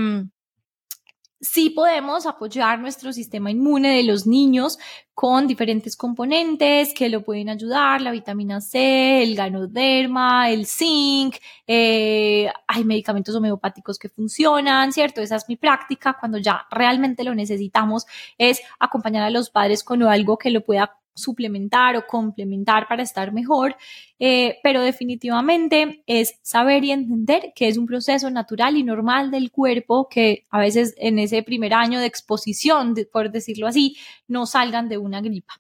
sí 1.39 1.70
podemos 1.70 2.25
apoyar 2.25 2.79
nuestro 2.79 3.13
sistema 3.13 3.51
inmune 3.51 3.96
de 3.96 4.03
los 4.03 4.25
niños 4.25 4.79
con 5.15 5.48
diferentes 5.48 5.95
componentes 5.95 6.93
que 6.93 7.07
lo 7.07 7.24
pueden 7.24 7.48
ayudar, 7.48 8.01
la 8.01 8.12
vitamina 8.12 8.60
C, 8.60 9.24
el 9.24 9.34
ganoderma, 9.34 10.50
el 10.50 10.65
zinc, 10.65 11.38
eh, 11.65 12.50
hay 12.67 12.84
medicamentos 12.84 13.34
homeopáticos 13.34 13.98
que 13.98 14.10
funcionan, 14.10 14.91
¿cierto? 14.91 15.22
Esa 15.22 15.38
es 15.38 15.45
mi 15.48 15.55
práctica 15.55 16.17
cuando 16.19 16.38
ya 16.38 16.67
realmente 16.69 17.24
lo 17.24 17.34
necesitamos, 17.34 18.05
es 18.38 18.62
acompañar 18.77 19.24
a 19.24 19.29
los 19.29 19.50
padres 19.50 19.86
con 19.86 20.03
algo 20.03 20.38
que 20.38 20.51
lo 20.51 20.65
pueda 20.65 20.91
suplementar 21.15 21.95
o 21.95 22.05
complementar 22.05 22.88
para 22.88 23.01
estar 23.01 23.31
mejor, 23.31 23.75
eh, 24.19 24.57
pero 24.63 24.81
definitivamente 24.81 26.03
es 26.05 26.36
saber 26.41 26.84
y 26.84 26.91
entender 26.91 27.53
que 27.55 27.67
es 27.67 27.77
un 27.77 27.86
proceso 27.86 28.29
natural 28.29 28.75
y 28.77 28.84
normal 28.84 29.31
del 29.31 29.50
cuerpo 29.51 30.07
que 30.10 30.45
a 30.50 30.60
veces 30.60 30.93
en 30.98 31.17
ese 31.17 31.41
primer 31.41 31.74
año 31.74 32.00
de 32.00 32.05
exposición, 32.05 32.95
por 33.12 33.31
decirlo 33.31 33.67
así, 33.67 33.98
no 34.27 34.45
salgan 34.45 34.89
de 34.89 34.98
una 35.05 35.21
gripa. 35.21 35.53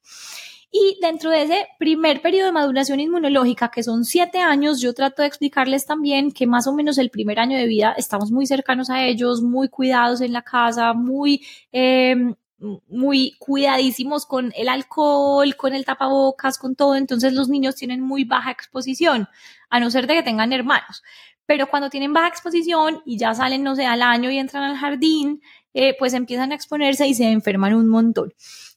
Y 0.71 0.97
dentro 1.01 1.29
de 1.29 1.43
ese 1.43 1.67
primer 1.79 2.21
periodo 2.21 2.47
de 2.47 2.51
maduración 2.51 2.99
inmunológica, 2.99 3.69
que 3.69 3.81
son 3.81 4.03
siete 4.03 4.39
años, 4.39 4.81
yo 4.81 4.93
trato 4.93 5.21
de 5.21 5.27
explicarles 5.29 5.85
también 5.85 6.31
que 6.31 6.47
más 6.47 6.67
o 6.67 6.73
menos 6.73 6.97
el 6.97 7.09
primer 7.09 7.39
año 7.39 7.57
de 7.57 7.65
vida 7.65 7.93
estamos 7.97 8.31
muy 8.31 8.45
cercanos 8.45 8.89
a 8.89 9.05
ellos, 9.05 9.41
muy 9.41 9.69
cuidados 9.69 10.19
en 10.19 10.33
la 10.33 10.41
casa, 10.41 10.93
muy 10.93 11.45
eh, 11.71 12.35
muy 12.57 13.35
cuidadísimos 13.39 14.25
con 14.25 14.51
el 14.55 14.69
alcohol, 14.69 15.55
con 15.55 15.73
el 15.73 15.85
tapabocas, 15.85 16.57
con 16.57 16.75
todo, 16.75 16.95
entonces 16.95 17.33
los 17.33 17.49
niños 17.49 17.75
tienen 17.75 18.01
muy 18.01 18.23
baja 18.23 18.51
exposición, 18.51 19.27
a 19.69 19.79
no 19.79 19.89
ser 19.91 20.07
de 20.07 20.15
que 20.15 20.23
tengan 20.23 20.53
hermanos. 20.53 21.03
Pero 21.45 21.67
cuando 21.67 21.89
tienen 21.89 22.13
baja 22.13 22.27
exposición 22.27 23.01
y 23.05 23.17
ya 23.17 23.33
salen, 23.33 23.63
no 23.63 23.75
sé, 23.75 23.85
al 23.85 24.01
año 24.01 24.31
y 24.31 24.37
entran 24.37 24.63
al 24.63 24.77
jardín, 24.77 25.41
eh, 25.73 25.95
pues 25.99 26.13
empiezan 26.13 26.51
a 26.51 26.55
exponerse 26.55 27.07
y 27.07 27.13
se 27.13 27.29
enferman 27.29 27.75
un 27.75 27.87
montón. 27.87 28.33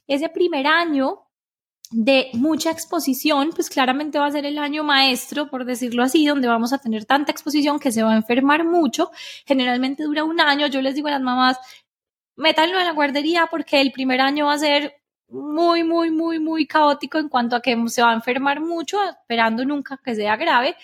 Ese 0.09 0.29
primer 0.29 0.67
año 0.67 1.29
de 1.91 2.31
mucha 2.35 2.71
exposición, 2.71 3.51
pues 3.55 3.71
claramente 3.71 4.19
va 4.19 4.27
a 4.27 4.31
ser 4.31 4.45
el 4.45 4.59
año 4.59 4.85
maestro, 4.85 5.49
por 5.49 5.65
decirlo 5.65 6.03
así, 6.03 6.27
donde 6.27 6.49
vamos 6.49 6.73
a 6.73 6.79
tener 6.79 7.05
tanta 7.05 7.33
exposición 7.33 7.79
que 7.79 7.93
se 7.93 8.03
va 8.03 8.13
a 8.13 8.17
enfermar 8.17 8.65
mucho. 8.65 9.11
Generalmente 9.47 10.03
dura 10.03 10.25
un 10.25 10.41
año. 10.41 10.67
Yo 10.67 10.83
les 10.83 10.95
digo 10.95 11.09
a 11.09 11.13
las 11.13 11.23
mamás, 11.23 11.59
métanlo 12.37 12.79
en 12.79 12.87
la 12.87 12.93
guardería 12.93 13.49
porque 13.51 13.81
el 13.81 13.93
primer 13.93 14.21
año 14.21 14.47
va 14.47 14.55
a 14.55 14.59
ser 14.59 14.95
muy, 15.29 15.85
muy, 15.85 16.11
muy, 16.11 16.39
muy 16.39 16.67
caótico 16.67 17.19
en 17.19 17.29
cuanto 17.29 17.57
a 17.57 17.61
que 17.61 17.77
se 17.89 18.03
va 18.03 18.11
a 18.11 18.15
enfermar 18.15 18.61
mucho, 18.61 18.99
esperando 19.05 19.65
nunca 19.65 20.01
que 20.03 20.15
sea 20.15 20.37
grave, 20.37 20.75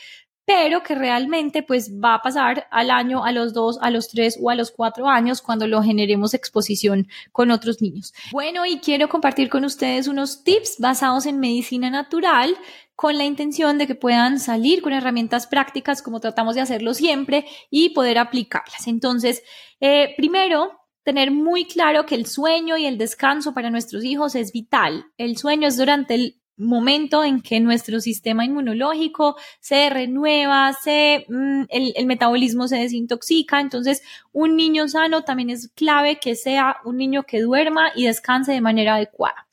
pero 0.45 0.83
que 0.83 0.95
realmente 0.95 1.63
pues 1.63 1.93
va 1.93 2.15
a 2.15 2.23
pasar 2.23 2.67
al 2.71 2.91
año, 2.91 3.25
a 3.25 3.33
los 3.33 3.55
dos, 3.55 3.79
a 3.81 3.91
los 3.91 4.09
tres 4.09 4.39
o 4.41 4.51
a 4.51 4.55
los 4.55 4.71
cuatro 4.71 5.09
años 5.09 5.41
cuando 5.41 5.67
lo 5.67 5.83
generemos 5.83 6.35
exposición 6.35 7.09
con 7.33 7.51
otros 7.51 7.81
niños. 7.81 8.13
Bueno, 8.31 8.67
y 8.67 8.79
quiero 8.79 9.09
compartir 9.09 9.49
con 9.49 9.65
ustedes 9.65 10.09
unos 10.09 10.45
tips 10.45 10.77
basados 10.79 11.27
en 11.27 11.41
medicina 11.41 11.91
natural 11.91 12.57
con 12.95 13.19
la 13.19 13.25
intención 13.25 13.79
de 13.79 13.87
que 13.87 13.95
puedan 13.95 14.39
salir 14.39 14.83
con 14.83 14.93
herramientas 14.93 15.47
prácticas 15.47 16.03
como 16.03 16.21
tratamos 16.21 16.55
de 16.55 16.61
hacerlo 16.61 16.95
siempre 16.95 17.47
y 17.71 17.91
poder 17.91 18.19
aplicarlas. 18.19 18.87
Entonces, 18.87 19.43
eh, 19.81 20.15
primero, 20.17 20.71
tener 21.05 21.31
muy 21.31 21.67
claro 21.67 22.07
que 22.07 22.15
el 22.15 22.27
sueño 22.27 22.77
y 22.77 22.87
el 22.87 22.99
descanso 22.99 23.53
para 23.53 23.71
nuestros 23.71 24.05
hijos 24.05 24.35
es 24.35 24.53
vital. 24.53 25.07
El 25.19 25.37
sueño 25.37 25.69
es 25.69 25.77
durante 25.77 26.15
el 26.15 26.41
momento 26.57 27.25
en 27.25 27.41
que 27.41 27.61
nuestro 27.61 28.01
sistema 28.01 28.45
inmunológico 28.45 29.37
se 29.61 29.91
renueva, 29.91 30.73
se, 30.73 31.27
mm, 31.29 31.63
el, 31.69 32.07
metabolismo 32.07 32.69
se 32.69 32.77
desintoxica. 32.77 33.61
Entonces, 33.61 34.03
un 34.33 34.57
niño 34.57 34.89
sano 34.89 35.23
también 35.23 35.51
es 35.51 35.69
clave 35.75 36.19
que 36.21 36.37
sea 36.37 36.77
un 36.85 36.97
niño 36.97 37.25
que 37.25 37.41
duerma 37.41 37.91
y 37.95 38.05
descanse 38.07 38.53
de 38.53 38.61
manera 38.61 38.97
adecuada. 38.97 39.47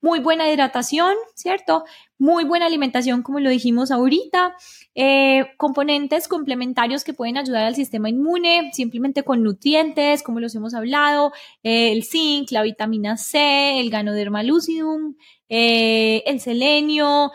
Muy 0.00 0.20
buena 0.20 0.50
hidratación, 0.50 1.14
¿cierto? 1.34 1.84
Muy 2.18 2.44
buena 2.44 2.66
alimentación, 2.66 3.22
como 3.22 3.40
lo 3.40 3.50
dijimos 3.50 3.90
ahorita. 3.90 4.54
Eh, 4.94 5.46
componentes 5.56 6.28
complementarios 6.28 7.02
que 7.02 7.12
pueden 7.12 7.36
ayudar 7.36 7.64
al 7.64 7.74
sistema 7.74 8.08
inmune, 8.08 8.70
simplemente 8.72 9.24
con 9.24 9.42
nutrientes, 9.42 10.22
como 10.22 10.40
los 10.40 10.54
hemos 10.54 10.74
hablado, 10.74 11.32
eh, 11.62 11.92
el 11.92 12.04
zinc, 12.04 12.50
la 12.52 12.62
vitamina 12.62 13.16
C, 13.16 13.80
el 13.80 13.90
ganoderma 13.90 14.42
lucidum, 14.42 15.16
eh, 15.48 16.22
el 16.26 16.40
selenio, 16.40 17.32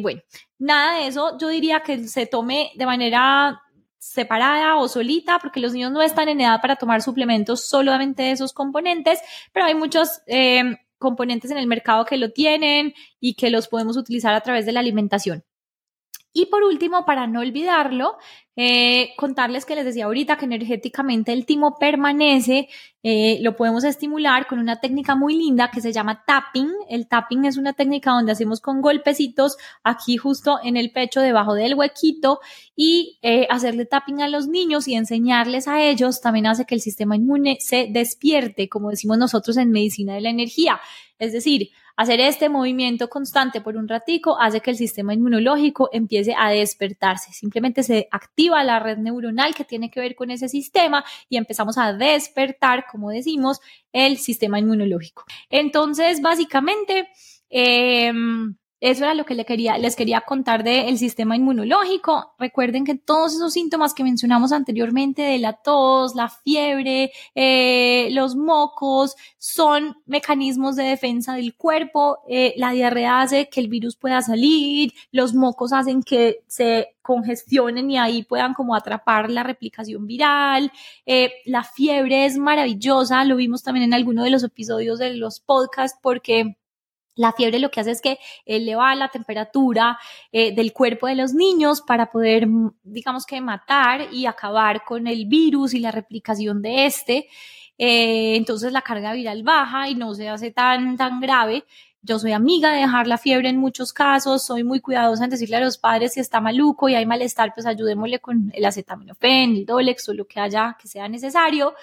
bueno, 0.00 0.20
nada 0.58 0.98
de 0.98 1.06
eso 1.06 1.38
yo 1.38 1.48
diría 1.48 1.80
que 1.80 2.06
se 2.08 2.26
tome 2.26 2.72
de 2.76 2.86
manera 2.86 3.60
separada 3.98 4.76
o 4.76 4.88
solita, 4.88 5.38
porque 5.38 5.60
los 5.60 5.72
niños 5.72 5.92
no 5.92 6.02
están 6.02 6.28
en 6.28 6.40
edad 6.40 6.60
para 6.60 6.76
tomar 6.76 7.02
suplementos 7.02 7.66
solamente 7.66 8.22
de 8.24 8.32
esos 8.32 8.52
componentes, 8.52 9.20
pero 9.52 9.66
hay 9.66 9.74
muchos 9.74 10.22
componentes 10.98 11.50
en 11.50 11.58
el 11.58 11.66
mercado 11.66 12.04
que 12.04 12.16
lo 12.16 12.30
tienen 12.30 12.94
y 13.20 13.34
que 13.34 13.50
los 13.50 13.68
podemos 13.68 13.96
utilizar 13.96 14.34
a 14.34 14.40
través 14.40 14.66
de 14.66 14.72
la 14.72 14.80
alimentación. 14.80 15.44
Y 16.34 16.46
por 16.46 16.62
último, 16.62 17.04
para 17.04 17.26
no 17.26 17.40
olvidarlo, 17.40 18.16
eh, 18.56 19.10
contarles 19.16 19.66
que 19.66 19.74
les 19.74 19.84
decía 19.84 20.06
ahorita 20.06 20.36
que 20.36 20.46
energéticamente 20.46 21.32
el 21.32 21.44
timo 21.44 21.76
permanece, 21.78 22.68
eh, 23.02 23.38
lo 23.42 23.54
podemos 23.54 23.84
estimular 23.84 24.46
con 24.46 24.58
una 24.58 24.80
técnica 24.80 25.14
muy 25.14 25.36
linda 25.36 25.70
que 25.70 25.82
se 25.82 25.92
llama 25.92 26.24
tapping. 26.26 26.70
El 26.88 27.06
tapping 27.06 27.44
es 27.44 27.58
una 27.58 27.74
técnica 27.74 28.12
donde 28.12 28.32
hacemos 28.32 28.62
con 28.62 28.80
golpecitos 28.80 29.58
aquí 29.82 30.16
justo 30.16 30.58
en 30.62 30.78
el 30.78 30.90
pecho, 30.90 31.20
debajo 31.20 31.52
del 31.52 31.74
huequito, 31.74 32.40
y 32.74 33.18
eh, 33.20 33.46
hacerle 33.50 33.84
tapping 33.84 34.22
a 34.22 34.28
los 34.28 34.48
niños 34.48 34.88
y 34.88 34.94
enseñarles 34.94 35.68
a 35.68 35.82
ellos 35.82 36.22
también 36.22 36.46
hace 36.46 36.64
que 36.64 36.74
el 36.74 36.80
sistema 36.80 37.16
inmune 37.16 37.58
se 37.60 37.88
despierte, 37.90 38.70
como 38.70 38.88
decimos 38.88 39.18
nosotros 39.18 39.58
en 39.58 39.70
medicina 39.70 40.14
de 40.14 40.22
la 40.22 40.30
energía. 40.30 40.80
Es 41.18 41.32
decir, 41.32 41.70
Hacer 41.96 42.20
este 42.20 42.48
movimiento 42.48 43.08
constante 43.08 43.60
por 43.60 43.76
un 43.76 43.88
ratico 43.88 44.40
hace 44.40 44.60
que 44.60 44.70
el 44.70 44.76
sistema 44.76 45.14
inmunológico 45.14 45.88
empiece 45.92 46.34
a 46.38 46.50
despertarse. 46.50 47.32
Simplemente 47.32 47.82
se 47.82 48.08
activa 48.10 48.62
la 48.64 48.78
red 48.78 48.98
neuronal 48.98 49.54
que 49.54 49.64
tiene 49.64 49.90
que 49.90 50.00
ver 50.00 50.14
con 50.14 50.30
ese 50.30 50.48
sistema 50.48 51.04
y 51.28 51.36
empezamos 51.36 51.78
a 51.78 51.92
despertar, 51.92 52.86
como 52.90 53.10
decimos, 53.10 53.60
el 53.92 54.18
sistema 54.18 54.58
inmunológico. 54.58 55.24
Entonces, 55.50 56.22
básicamente, 56.22 57.08
eh, 57.50 58.12
eso 58.82 59.04
era 59.04 59.14
lo 59.14 59.24
que 59.24 59.36
les 59.36 59.46
quería, 59.46 59.78
les 59.78 59.94
quería 59.94 60.22
contar 60.22 60.64
del 60.64 60.98
sistema 60.98 61.36
inmunológico. 61.36 62.34
Recuerden 62.36 62.84
que 62.84 62.96
todos 62.96 63.32
esos 63.32 63.52
síntomas 63.52 63.94
que 63.94 64.02
mencionamos 64.02 64.50
anteriormente 64.50 65.22
de 65.22 65.38
la 65.38 65.52
tos, 65.52 66.16
la 66.16 66.28
fiebre, 66.28 67.12
eh, 67.36 68.08
los 68.10 68.34
mocos, 68.34 69.14
son 69.38 69.98
mecanismos 70.04 70.74
de 70.74 70.82
defensa 70.82 71.36
del 71.36 71.54
cuerpo. 71.54 72.24
Eh, 72.28 72.54
la 72.56 72.72
diarrea 72.72 73.20
hace 73.20 73.48
que 73.48 73.60
el 73.60 73.68
virus 73.68 73.94
pueda 73.94 74.20
salir, 74.20 74.92
los 75.12 75.32
mocos 75.32 75.72
hacen 75.72 76.02
que 76.02 76.40
se 76.48 76.96
congestionen 77.02 77.88
y 77.88 77.98
ahí 77.98 78.24
puedan 78.24 78.52
como 78.52 78.74
atrapar 78.74 79.30
la 79.30 79.44
replicación 79.44 80.08
viral. 80.08 80.72
Eh, 81.06 81.30
la 81.44 81.62
fiebre 81.62 82.24
es 82.24 82.36
maravillosa, 82.36 83.24
lo 83.24 83.36
vimos 83.36 83.62
también 83.62 83.84
en 83.84 83.94
alguno 83.94 84.24
de 84.24 84.30
los 84.30 84.42
episodios 84.42 84.98
de 84.98 85.14
los 85.14 85.38
podcasts 85.38 86.00
porque 86.02 86.56
la 87.14 87.32
fiebre 87.32 87.58
lo 87.58 87.70
que 87.70 87.80
hace 87.80 87.90
es 87.90 88.00
que 88.00 88.18
eleva 88.46 88.94
la 88.94 89.08
temperatura 89.08 89.98
eh, 90.30 90.54
del 90.54 90.72
cuerpo 90.72 91.06
de 91.06 91.14
los 91.14 91.34
niños 91.34 91.82
para 91.82 92.10
poder, 92.10 92.46
mm, 92.46 92.74
digamos 92.82 93.26
que, 93.26 93.40
matar 93.40 94.12
y 94.12 94.26
acabar 94.26 94.84
con 94.84 95.06
el 95.06 95.26
virus 95.26 95.74
y 95.74 95.80
la 95.80 95.90
replicación 95.90 96.62
de 96.62 96.86
este. 96.86 97.28
Eh, 97.78 98.36
entonces 98.36 98.72
la 98.72 98.82
carga 98.82 99.12
viral 99.12 99.42
baja 99.42 99.88
y 99.88 99.94
no 99.94 100.14
se 100.14 100.28
hace 100.28 100.50
tan, 100.50 100.96
tan 100.96 101.20
grave. 101.20 101.64
Yo 102.04 102.18
soy 102.18 102.32
amiga 102.32 102.72
de 102.72 102.80
dejar 102.80 103.06
la 103.06 103.16
fiebre 103.16 103.48
en 103.48 103.58
muchos 103.58 103.92
casos, 103.92 104.44
soy 104.44 104.64
muy 104.64 104.80
cuidadosa 104.80 105.22
en 105.22 105.30
decirle 105.30 105.56
a 105.56 105.60
los 105.60 105.78
padres 105.78 106.14
si 106.14 106.20
está 106.20 106.40
maluco 106.40 106.88
y 106.88 106.96
hay 106.96 107.06
malestar, 107.06 107.54
pues 107.54 107.64
ayudémosle 107.64 108.18
con 108.18 108.50
el 108.54 108.64
acetaminofén, 108.64 109.52
el 109.52 109.66
Dolex 109.66 110.08
o 110.08 110.14
lo 110.14 110.26
que 110.26 110.40
haya 110.40 110.76
que 110.80 110.88
sea 110.88 111.08
necesario, 111.08 111.74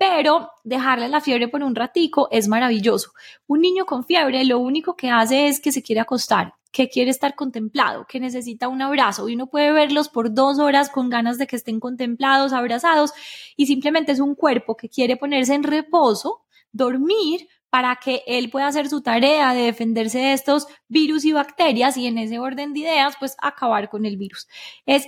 pero 0.00 0.52
dejarle 0.64 1.10
la 1.10 1.20
fiebre 1.20 1.48
por 1.48 1.62
un 1.62 1.74
ratico 1.74 2.28
es 2.30 2.48
maravilloso. 2.48 3.12
Un 3.46 3.60
niño 3.60 3.84
con 3.84 4.06
fiebre 4.06 4.42
lo 4.46 4.58
único 4.58 4.96
que 4.96 5.10
hace 5.10 5.48
es 5.48 5.60
que 5.60 5.72
se 5.72 5.82
quiere 5.82 6.00
acostar, 6.00 6.54
que 6.72 6.88
quiere 6.88 7.10
estar 7.10 7.34
contemplado, 7.34 8.06
que 8.08 8.18
necesita 8.18 8.68
un 8.68 8.80
abrazo 8.80 9.28
y 9.28 9.34
uno 9.34 9.48
puede 9.48 9.72
verlos 9.72 10.08
por 10.08 10.32
dos 10.32 10.58
horas 10.58 10.88
con 10.88 11.10
ganas 11.10 11.36
de 11.36 11.46
que 11.46 11.56
estén 11.56 11.80
contemplados, 11.80 12.54
abrazados 12.54 13.12
y 13.58 13.66
simplemente 13.66 14.12
es 14.12 14.20
un 14.20 14.34
cuerpo 14.34 14.74
que 14.74 14.88
quiere 14.88 15.18
ponerse 15.18 15.52
en 15.52 15.64
reposo, 15.64 16.46
dormir 16.72 17.46
para 17.68 17.96
que 17.96 18.22
él 18.26 18.48
pueda 18.48 18.68
hacer 18.68 18.88
su 18.88 19.02
tarea 19.02 19.52
de 19.52 19.64
defenderse 19.64 20.16
de 20.16 20.32
estos 20.32 20.66
virus 20.88 21.26
y 21.26 21.34
bacterias 21.34 21.98
y 21.98 22.06
en 22.06 22.16
ese 22.16 22.38
orden 22.38 22.72
de 22.72 22.80
ideas 22.80 23.16
pues 23.20 23.36
acabar 23.42 23.90
con 23.90 24.06
el 24.06 24.16
virus. 24.16 24.48
Es 24.86 25.06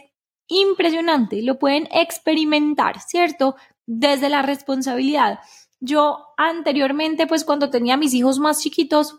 impresionante, 0.48 1.40
lo 1.42 1.58
pueden 1.58 1.88
experimentar, 1.92 3.00
¿cierto? 3.00 3.56
Desde 3.86 4.28
la 4.28 4.42
responsabilidad. 4.42 5.40
Yo 5.80 6.26
anteriormente, 6.36 7.26
pues 7.26 7.44
cuando 7.44 7.70
tenía 7.70 7.96
mis 7.96 8.14
hijos 8.14 8.38
más 8.38 8.60
chiquitos, 8.60 9.18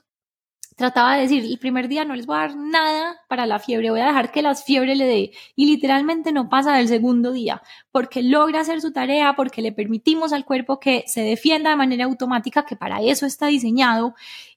trataba 0.75 1.15
de 1.15 1.23
decir, 1.23 1.43
el 1.43 1.59
primer 1.59 1.87
día 1.87 2.05
no 2.05 2.15
les 2.15 2.25
voy 2.25 2.35
a 2.35 2.39
dar 2.39 2.55
nada 2.55 3.17
para 3.27 3.45
la 3.45 3.59
fiebre, 3.59 3.91
voy 3.91 3.99
a 3.99 4.07
dejar 4.07 4.31
que 4.31 4.41
las 4.41 4.63
fiebre 4.63 4.95
le 4.95 5.05
dé. 5.05 5.31
Y 5.55 5.65
literalmente 5.65 6.31
no 6.31 6.49
pasa 6.49 6.75
del 6.75 6.87
segundo 6.87 7.31
día, 7.31 7.61
porque 7.91 8.23
logra 8.23 8.61
hacer 8.61 8.81
su 8.81 8.91
tarea, 8.91 9.35
porque 9.35 9.61
le 9.61 9.71
permitimos 9.71 10.33
al 10.33 10.45
cuerpo 10.45 10.79
que 10.79 11.03
se 11.07 11.21
defienda 11.21 11.69
de 11.69 11.75
manera 11.75 12.05
automática, 12.05 12.65
que 12.65 12.75
para 12.75 13.01
eso 13.01 13.25
está 13.25 13.47
diseñado. 13.47 14.15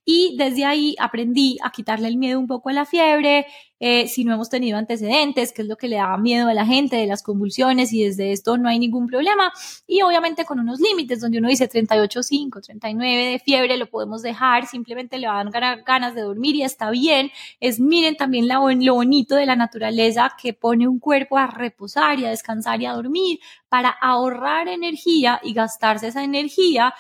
Y 0.08 0.36
desde 0.38 0.64
ahí 0.64 0.94
aprendí 1.00 1.58
a 1.64 1.72
quitarle 1.72 2.06
el 2.06 2.16
miedo 2.16 2.38
un 2.38 2.46
poco 2.46 2.68
a 2.68 2.72
la 2.72 2.86
fiebre, 2.86 3.44
eh, 3.80 4.06
si 4.06 4.24
no 4.24 4.32
hemos 4.32 4.48
tenido 4.48 4.78
antecedentes, 4.78 5.52
que 5.52 5.62
es 5.62 5.68
lo 5.68 5.76
que 5.76 5.88
le 5.88 5.96
da 5.96 6.16
miedo 6.16 6.48
a 6.48 6.54
la 6.54 6.64
gente 6.64 6.94
de 6.94 7.06
las 7.06 7.24
convulsiones 7.24 7.92
y 7.92 8.04
desde 8.04 8.30
esto 8.30 8.56
no 8.56 8.68
hay 8.68 8.78
ningún 8.78 9.08
problema. 9.08 9.52
Y 9.84 10.02
obviamente 10.02 10.44
con 10.44 10.60
unos 10.60 10.80
límites 10.80 11.20
donde 11.20 11.38
uno 11.38 11.48
dice 11.48 11.68
38,5, 11.68 12.62
39 12.64 13.24
de 13.32 13.38
fiebre, 13.40 13.76
lo 13.76 13.86
podemos 13.86 14.22
dejar, 14.22 14.66
simplemente 14.68 15.18
le 15.18 15.26
van 15.26 15.50
ganas 15.50 16.14
de 16.14 16.22
dormir 16.22 16.54
y 16.54 16.62
está 16.62 16.88
bien. 16.90 17.32
Es 17.58 17.80
miren 17.80 18.16
también 18.16 18.46
lo 18.48 18.60
bonito 18.94 19.34
de 19.34 19.46
la 19.46 19.56
naturaleza 19.56 20.32
que 20.40 20.54
pone 20.54 20.86
un 20.86 21.00
cuerpo 21.00 21.36
a 21.36 21.48
reposar 21.48 22.20
y 22.20 22.26
a 22.26 22.30
descansar 22.30 22.80
y 22.80 22.86
a 22.86 22.92
dormir 22.92 23.40
para 23.68 23.90
ahorrar 23.90 24.68
energía 24.68 25.40
y 25.42 25.52
gastarse 25.52 26.08
esa 26.08 26.22
energía 26.22 26.94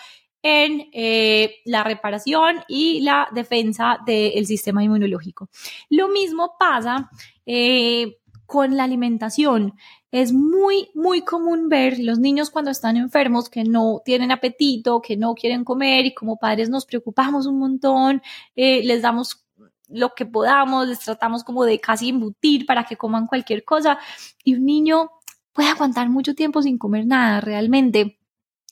en 0.46 0.90
eh, 0.92 1.56
la 1.64 1.82
reparación 1.82 2.60
y 2.68 3.00
la 3.00 3.26
defensa 3.32 3.98
del 4.06 4.46
sistema 4.46 4.84
inmunológico. 4.84 5.48
Lo 5.90 6.08
mismo 6.08 6.52
pasa 6.56 7.10
eh, 7.44 8.18
con 8.46 8.76
la 8.76 8.84
alimentación. 8.84 9.74
Es 10.12 10.32
muy, 10.32 10.88
muy 10.94 11.22
común 11.22 11.68
ver 11.68 11.98
los 11.98 12.20
niños 12.20 12.50
cuando 12.50 12.70
están 12.70 12.96
enfermos 12.96 13.50
que 13.50 13.64
no 13.64 14.02
tienen 14.04 14.30
apetito, 14.30 15.02
que 15.02 15.16
no 15.16 15.34
quieren 15.34 15.64
comer 15.64 16.06
y 16.06 16.14
como 16.14 16.38
padres 16.38 16.70
nos 16.70 16.86
preocupamos 16.86 17.46
un 17.46 17.58
montón, 17.58 18.22
eh, 18.54 18.84
les 18.84 19.02
damos 19.02 19.44
lo 19.88 20.14
que 20.14 20.26
podamos, 20.26 20.86
les 20.86 21.00
tratamos 21.00 21.42
como 21.42 21.64
de 21.64 21.80
casi 21.80 22.10
embutir 22.10 22.66
para 22.66 22.84
que 22.84 22.96
coman 22.96 23.26
cualquier 23.26 23.64
cosa 23.64 23.98
y 24.44 24.54
un 24.54 24.64
niño 24.64 25.10
puede 25.52 25.70
aguantar 25.70 26.08
mucho 26.08 26.34
tiempo 26.36 26.62
sin 26.62 26.78
comer 26.78 27.04
nada 27.04 27.40
realmente. 27.40 28.20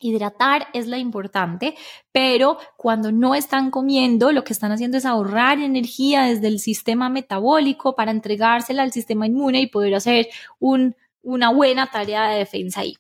Hidratar 0.05 0.69
es 0.75 0.87
la 0.87 0.99
importante, 0.99 1.75
pero 2.13 2.59
cuando 2.77 3.11
no 3.11 3.35
están 3.35 3.71
comiendo, 3.71 4.33
lo 4.33 4.45
que 4.45 4.53
están 4.53 4.71
haciendo 4.71 4.99
es 4.99 5.07
ahorrar 5.07 5.61
energía 5.61 6.25
desde 6.25 6.49
el 6.49 6.59
sistema 6.59 7.09
metabólico 7.09 7.95
para 7.95 8.11
entregársela 8.11 8.83
al 8.83 8.93
sistema 8.93 9.27
inmune 9.27 9.63
y 9.63 9.67
poder 9.67 9.95
hacer 9.95 10.29
un, 10.59 10.95
una 11.23 11.51
buena 11.51 11.87
tarea 11.87 12.29
de 12.29 12.39
defensa 12.39 12.81
ahí. 12.81 12.97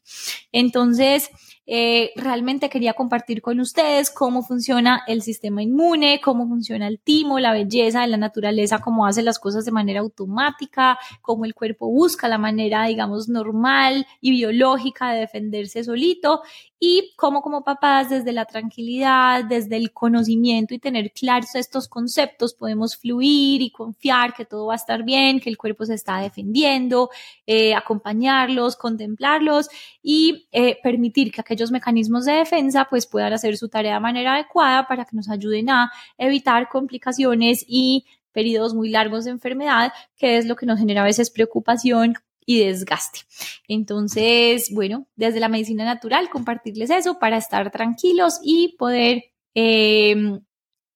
Entonces, 0.51 1.31
eh, 1.67 2.13
realmente 2.17 2.69
quería 2.69 2.93
compartir 2.93 3.41
con 3.41 3.59
ustedes 3.59 4.11
cómo 4.11 4.43
funciona 4.43 5.03
el 5.07 5.23
sistema 5.23 5.63
inmune, 5.63 6.21
cómo 6.23 6.47
funciona 6.47 6.87
el 6.89 7.01
timo, 7.01 7.39
la 7.39 7.53
belleza 7.53 8.03
de 8.03 8.09
la 8.09 8.17
naturaleza, 8.17 8.81
cómo 8.81 9.07
hace 9.07 9.23
las 9.23 9.39
cosas 9.39 9.65
de 9.65 9.73
manera 9.73 10.01
automática, 10.01 10.99
cómo 11.23 11.45
el 11.45 11.55
cuerpo 11.55 11.89
busca 11.89 12.29
la 12.29 12.39
manera, 12.39 12.85
digamos, 12.85 13.29
normal 13.29 14.07
y 14.21 14.33
biológica 14.33 15.13
de 15.13 15.21
defenderse 15.21 15.85
solito 15.85 16.43
y 16.79 17.15
cómo 17.17 17.41
como 17.41 17.65
papás 17.65 18.11
desde 18.11 18.33
la 18.33 18.45
tranquilidad, 18.45 19.45
desde 19.45 19.77
el 19.77 19.93
conocimiento 19.93 20.75
y 20.75 20.79
tener 20.79 21.13
claros 21.13 21.55
estos 21.55 21.89
conceptos 21.89 22.53
podemos 22.53 22.97
fluir 22.97 23.63
y 23.63 23.71
confiar 23.71 24.35
que 24.35 24.45
todo 24.45 24.67
va 24.67 24.75
a 24.75 24.77
estar 24.77 25.03
bien, 25.03 25.41
que 25.41 25.49
el 25.49 25.57
cuerpo 25.57 25.87
se 25.87 25.95
está 25.95 26.19
defendiendo, 26.19 27.09
eh, 27.47 27.75
acompañarlos, 27.75 28.77
contemplarlos 28.77 29.69
y 30.03 30.47
eh, 30.53 30.79
permitir 30.83 31.33
que 31.33 31.41
aquellos 31.55 31.71
mecanismos 31.71 32.25
de 32.25 32.33
defensa 32.33 32.87
pues 32.91 33.07
puedan 33.07 33.33
hacer 33.33 33.57
su 33.57 33.69
tarea 33.69 33.95
de 33.95 34.01
manera 34.01 34.35
adecuada 34.35 34.89
para 34.89 35.05
que 35.05 35.17
nos 35.17 35.31
ayuden 35.31 35.71
a 35.71 35.93
evitar 36.19 36.69
complicaciones 36.69 37.65
y 37.67 38.07
periodos 38.33 38.75
muy 38.75 38.89
largos 38.89 39.25
de 39.25 39.31
enfermedad, 39.31 39.93
que 40.17 40.37
es 40.37 40.47
lo 40.47 40.57
que 40.57 40.67
nos 40.67 40.81
genera 40.81 41.03
a 41.03 41.05
veces 41.05 41.31
preocupación 41.31 42.15
y 42.45 42.59
desgaste. 42.59 43.21
Entonces, 43.69 44.71
bueno, 44.75 45.07
desde 45.15 45.39
la 45.39 45.49
medicina 45.49 45.85
natural, 45.85 46.29
compartirles 46.29 46.91
eso 46.91 47.19
para 47.21 47.37
estar 47.37 47.71
tranquilos 47.71 48.41
y 48.43 48.77
poder 48.77 49.25
em, 49.55 50.41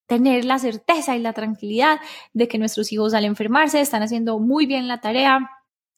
tener 0.08 0.44
la 0.44 0.58
certeza 0.58 1.16
y 1.16 1.20
la 1.20 1.32
tranquilidad 1.32 2.00
de 2.32 2.48
que 2.48 2.58
nuestros 2.58 2.92
hijos 2.92 3.14
al 3.14 3.24
enfermarse 3.24 3.80
están 3.80 4.02
haciendo 4.02 4.40
muy 4.40 4.66
bien 4.66 4.88
la 4.88 5.00
tarea, 5.00 5.48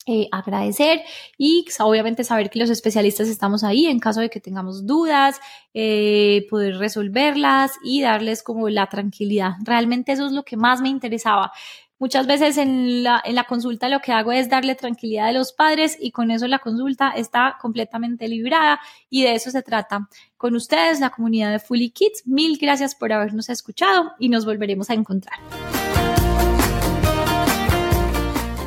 eh, 0.06 0.28
agradecer 0.32 1.02
y 1.36 1.66
obviamente 1.78 2.24
saber 2.24 2.48
que 2.48 2.58
los 2.58 2.70
especialistas 2.70 3.28
estamos 3.28 3.62
ahí 3.64 3.86
en 3.86 4.00
caso 4.00 4.20
de 4.20 4.30
que 4.30 4.40
tengamos 4.40 4.86
dudas, 4.86 5.40
eh, 5.74 6.46
poder 6.48 6.78
resolverlas 6.78 7.72
y 7.84 8.00
darles 8.00 8.42
como 8.42 8.68
la 8.70 8.86
tranquilidad. 8.88 9.52
Realmente 9.62 10.12
eso 10.12 10.26
es 10.26 10.32
lo 10.32 10.42
que 10.42 10.56
más 10.56 10.80
me 10.80 10.88
interesaba. 10.88 11.52
Muchas 11.98 12.26
veces 12.26 12.56
en 12.56 13.02
la, 13.02 13.20
en 13.22 13.34
la 13.34 13.44
consulta 13.44 13.90
lo 13.90 14.00
que 14.00 14.12
hago 14.12 14.32
es 14.32 14.48
darle 14.48 14.74
tranquilidad 14.74 15.28
a 15.28 15.32
los 15.32 15.52
padres 15.52 15.98
y 16.00 16.12
con 16.12 16.30
eso 16.30 16.48
la 16.48 16.60
consulta 16.60 17.10
está 17.10 17.58
completamente 17.60 18.26
librada 18.26 18.80
y 19.10 19.24
de 19.24 19.34
eso 19.34 19.50
se 19.50 19.60
trata. 19.60 20.08
Con 20.38 20.56
ustedes, 20.56 21.00
la 21.00 21.10
comunidad 21.10 21.52
de 21.52 21.58
Fully 21.58 21.90
Kids, 21.90 22.26
mil 22.26 22.56
gracias 22.58 22.94
por 22.94 23.12
habernos 23.12 23.50
escuchado 23.50 24.12
y 24.18 24.30
nos 24.30 24.46
volveremos 24.46 24.88
a 24.88 24.94
encontrar. 24.94 25.38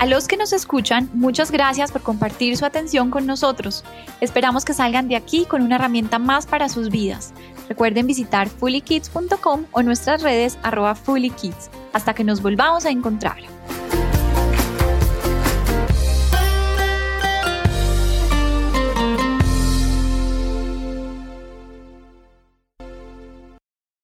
A 0.04 0.06
los 0.06 0.28
que 0.28 0.36
nos 0.36 0.52
escuchan, 0.52 1.10
muchas 1.14 1.50
gracias 1.50 1.94
por 1.94 2.02
compartir 2.02 2.58
su 2.58 2.66
atención 2.66 3.10
con 3.10 3.26
nosotros. 3.26 3.86
Esperamos 4.20 4.66
que 4.66 4.74
salgan 4.74 5.08
de 5.08 5.16
aquí 5.16 5.46
con 5.46 5.62
una 5.62 5.76
herramienta 5.76 6.20
más 6.20 6.46
para 6.46 6.68
sus 6.68 6.90
vidas. 6.90 7.34
Recuerden 7.70 8.06
visitar 8.06 8.50
fullykids.com 8.50 9.64
o 9.72 9.82
nuestras 9.82 10.22
redes 10.22 10.60
arroba 10.62 10.96
fullykids. 10.96 11.70
Hasta 11.94 12.14
que 12.14 12.26
nos 12.26 12.42
volvamos 12.42 12.86
a 12.86 12.90
encontrar. 12.90 13.38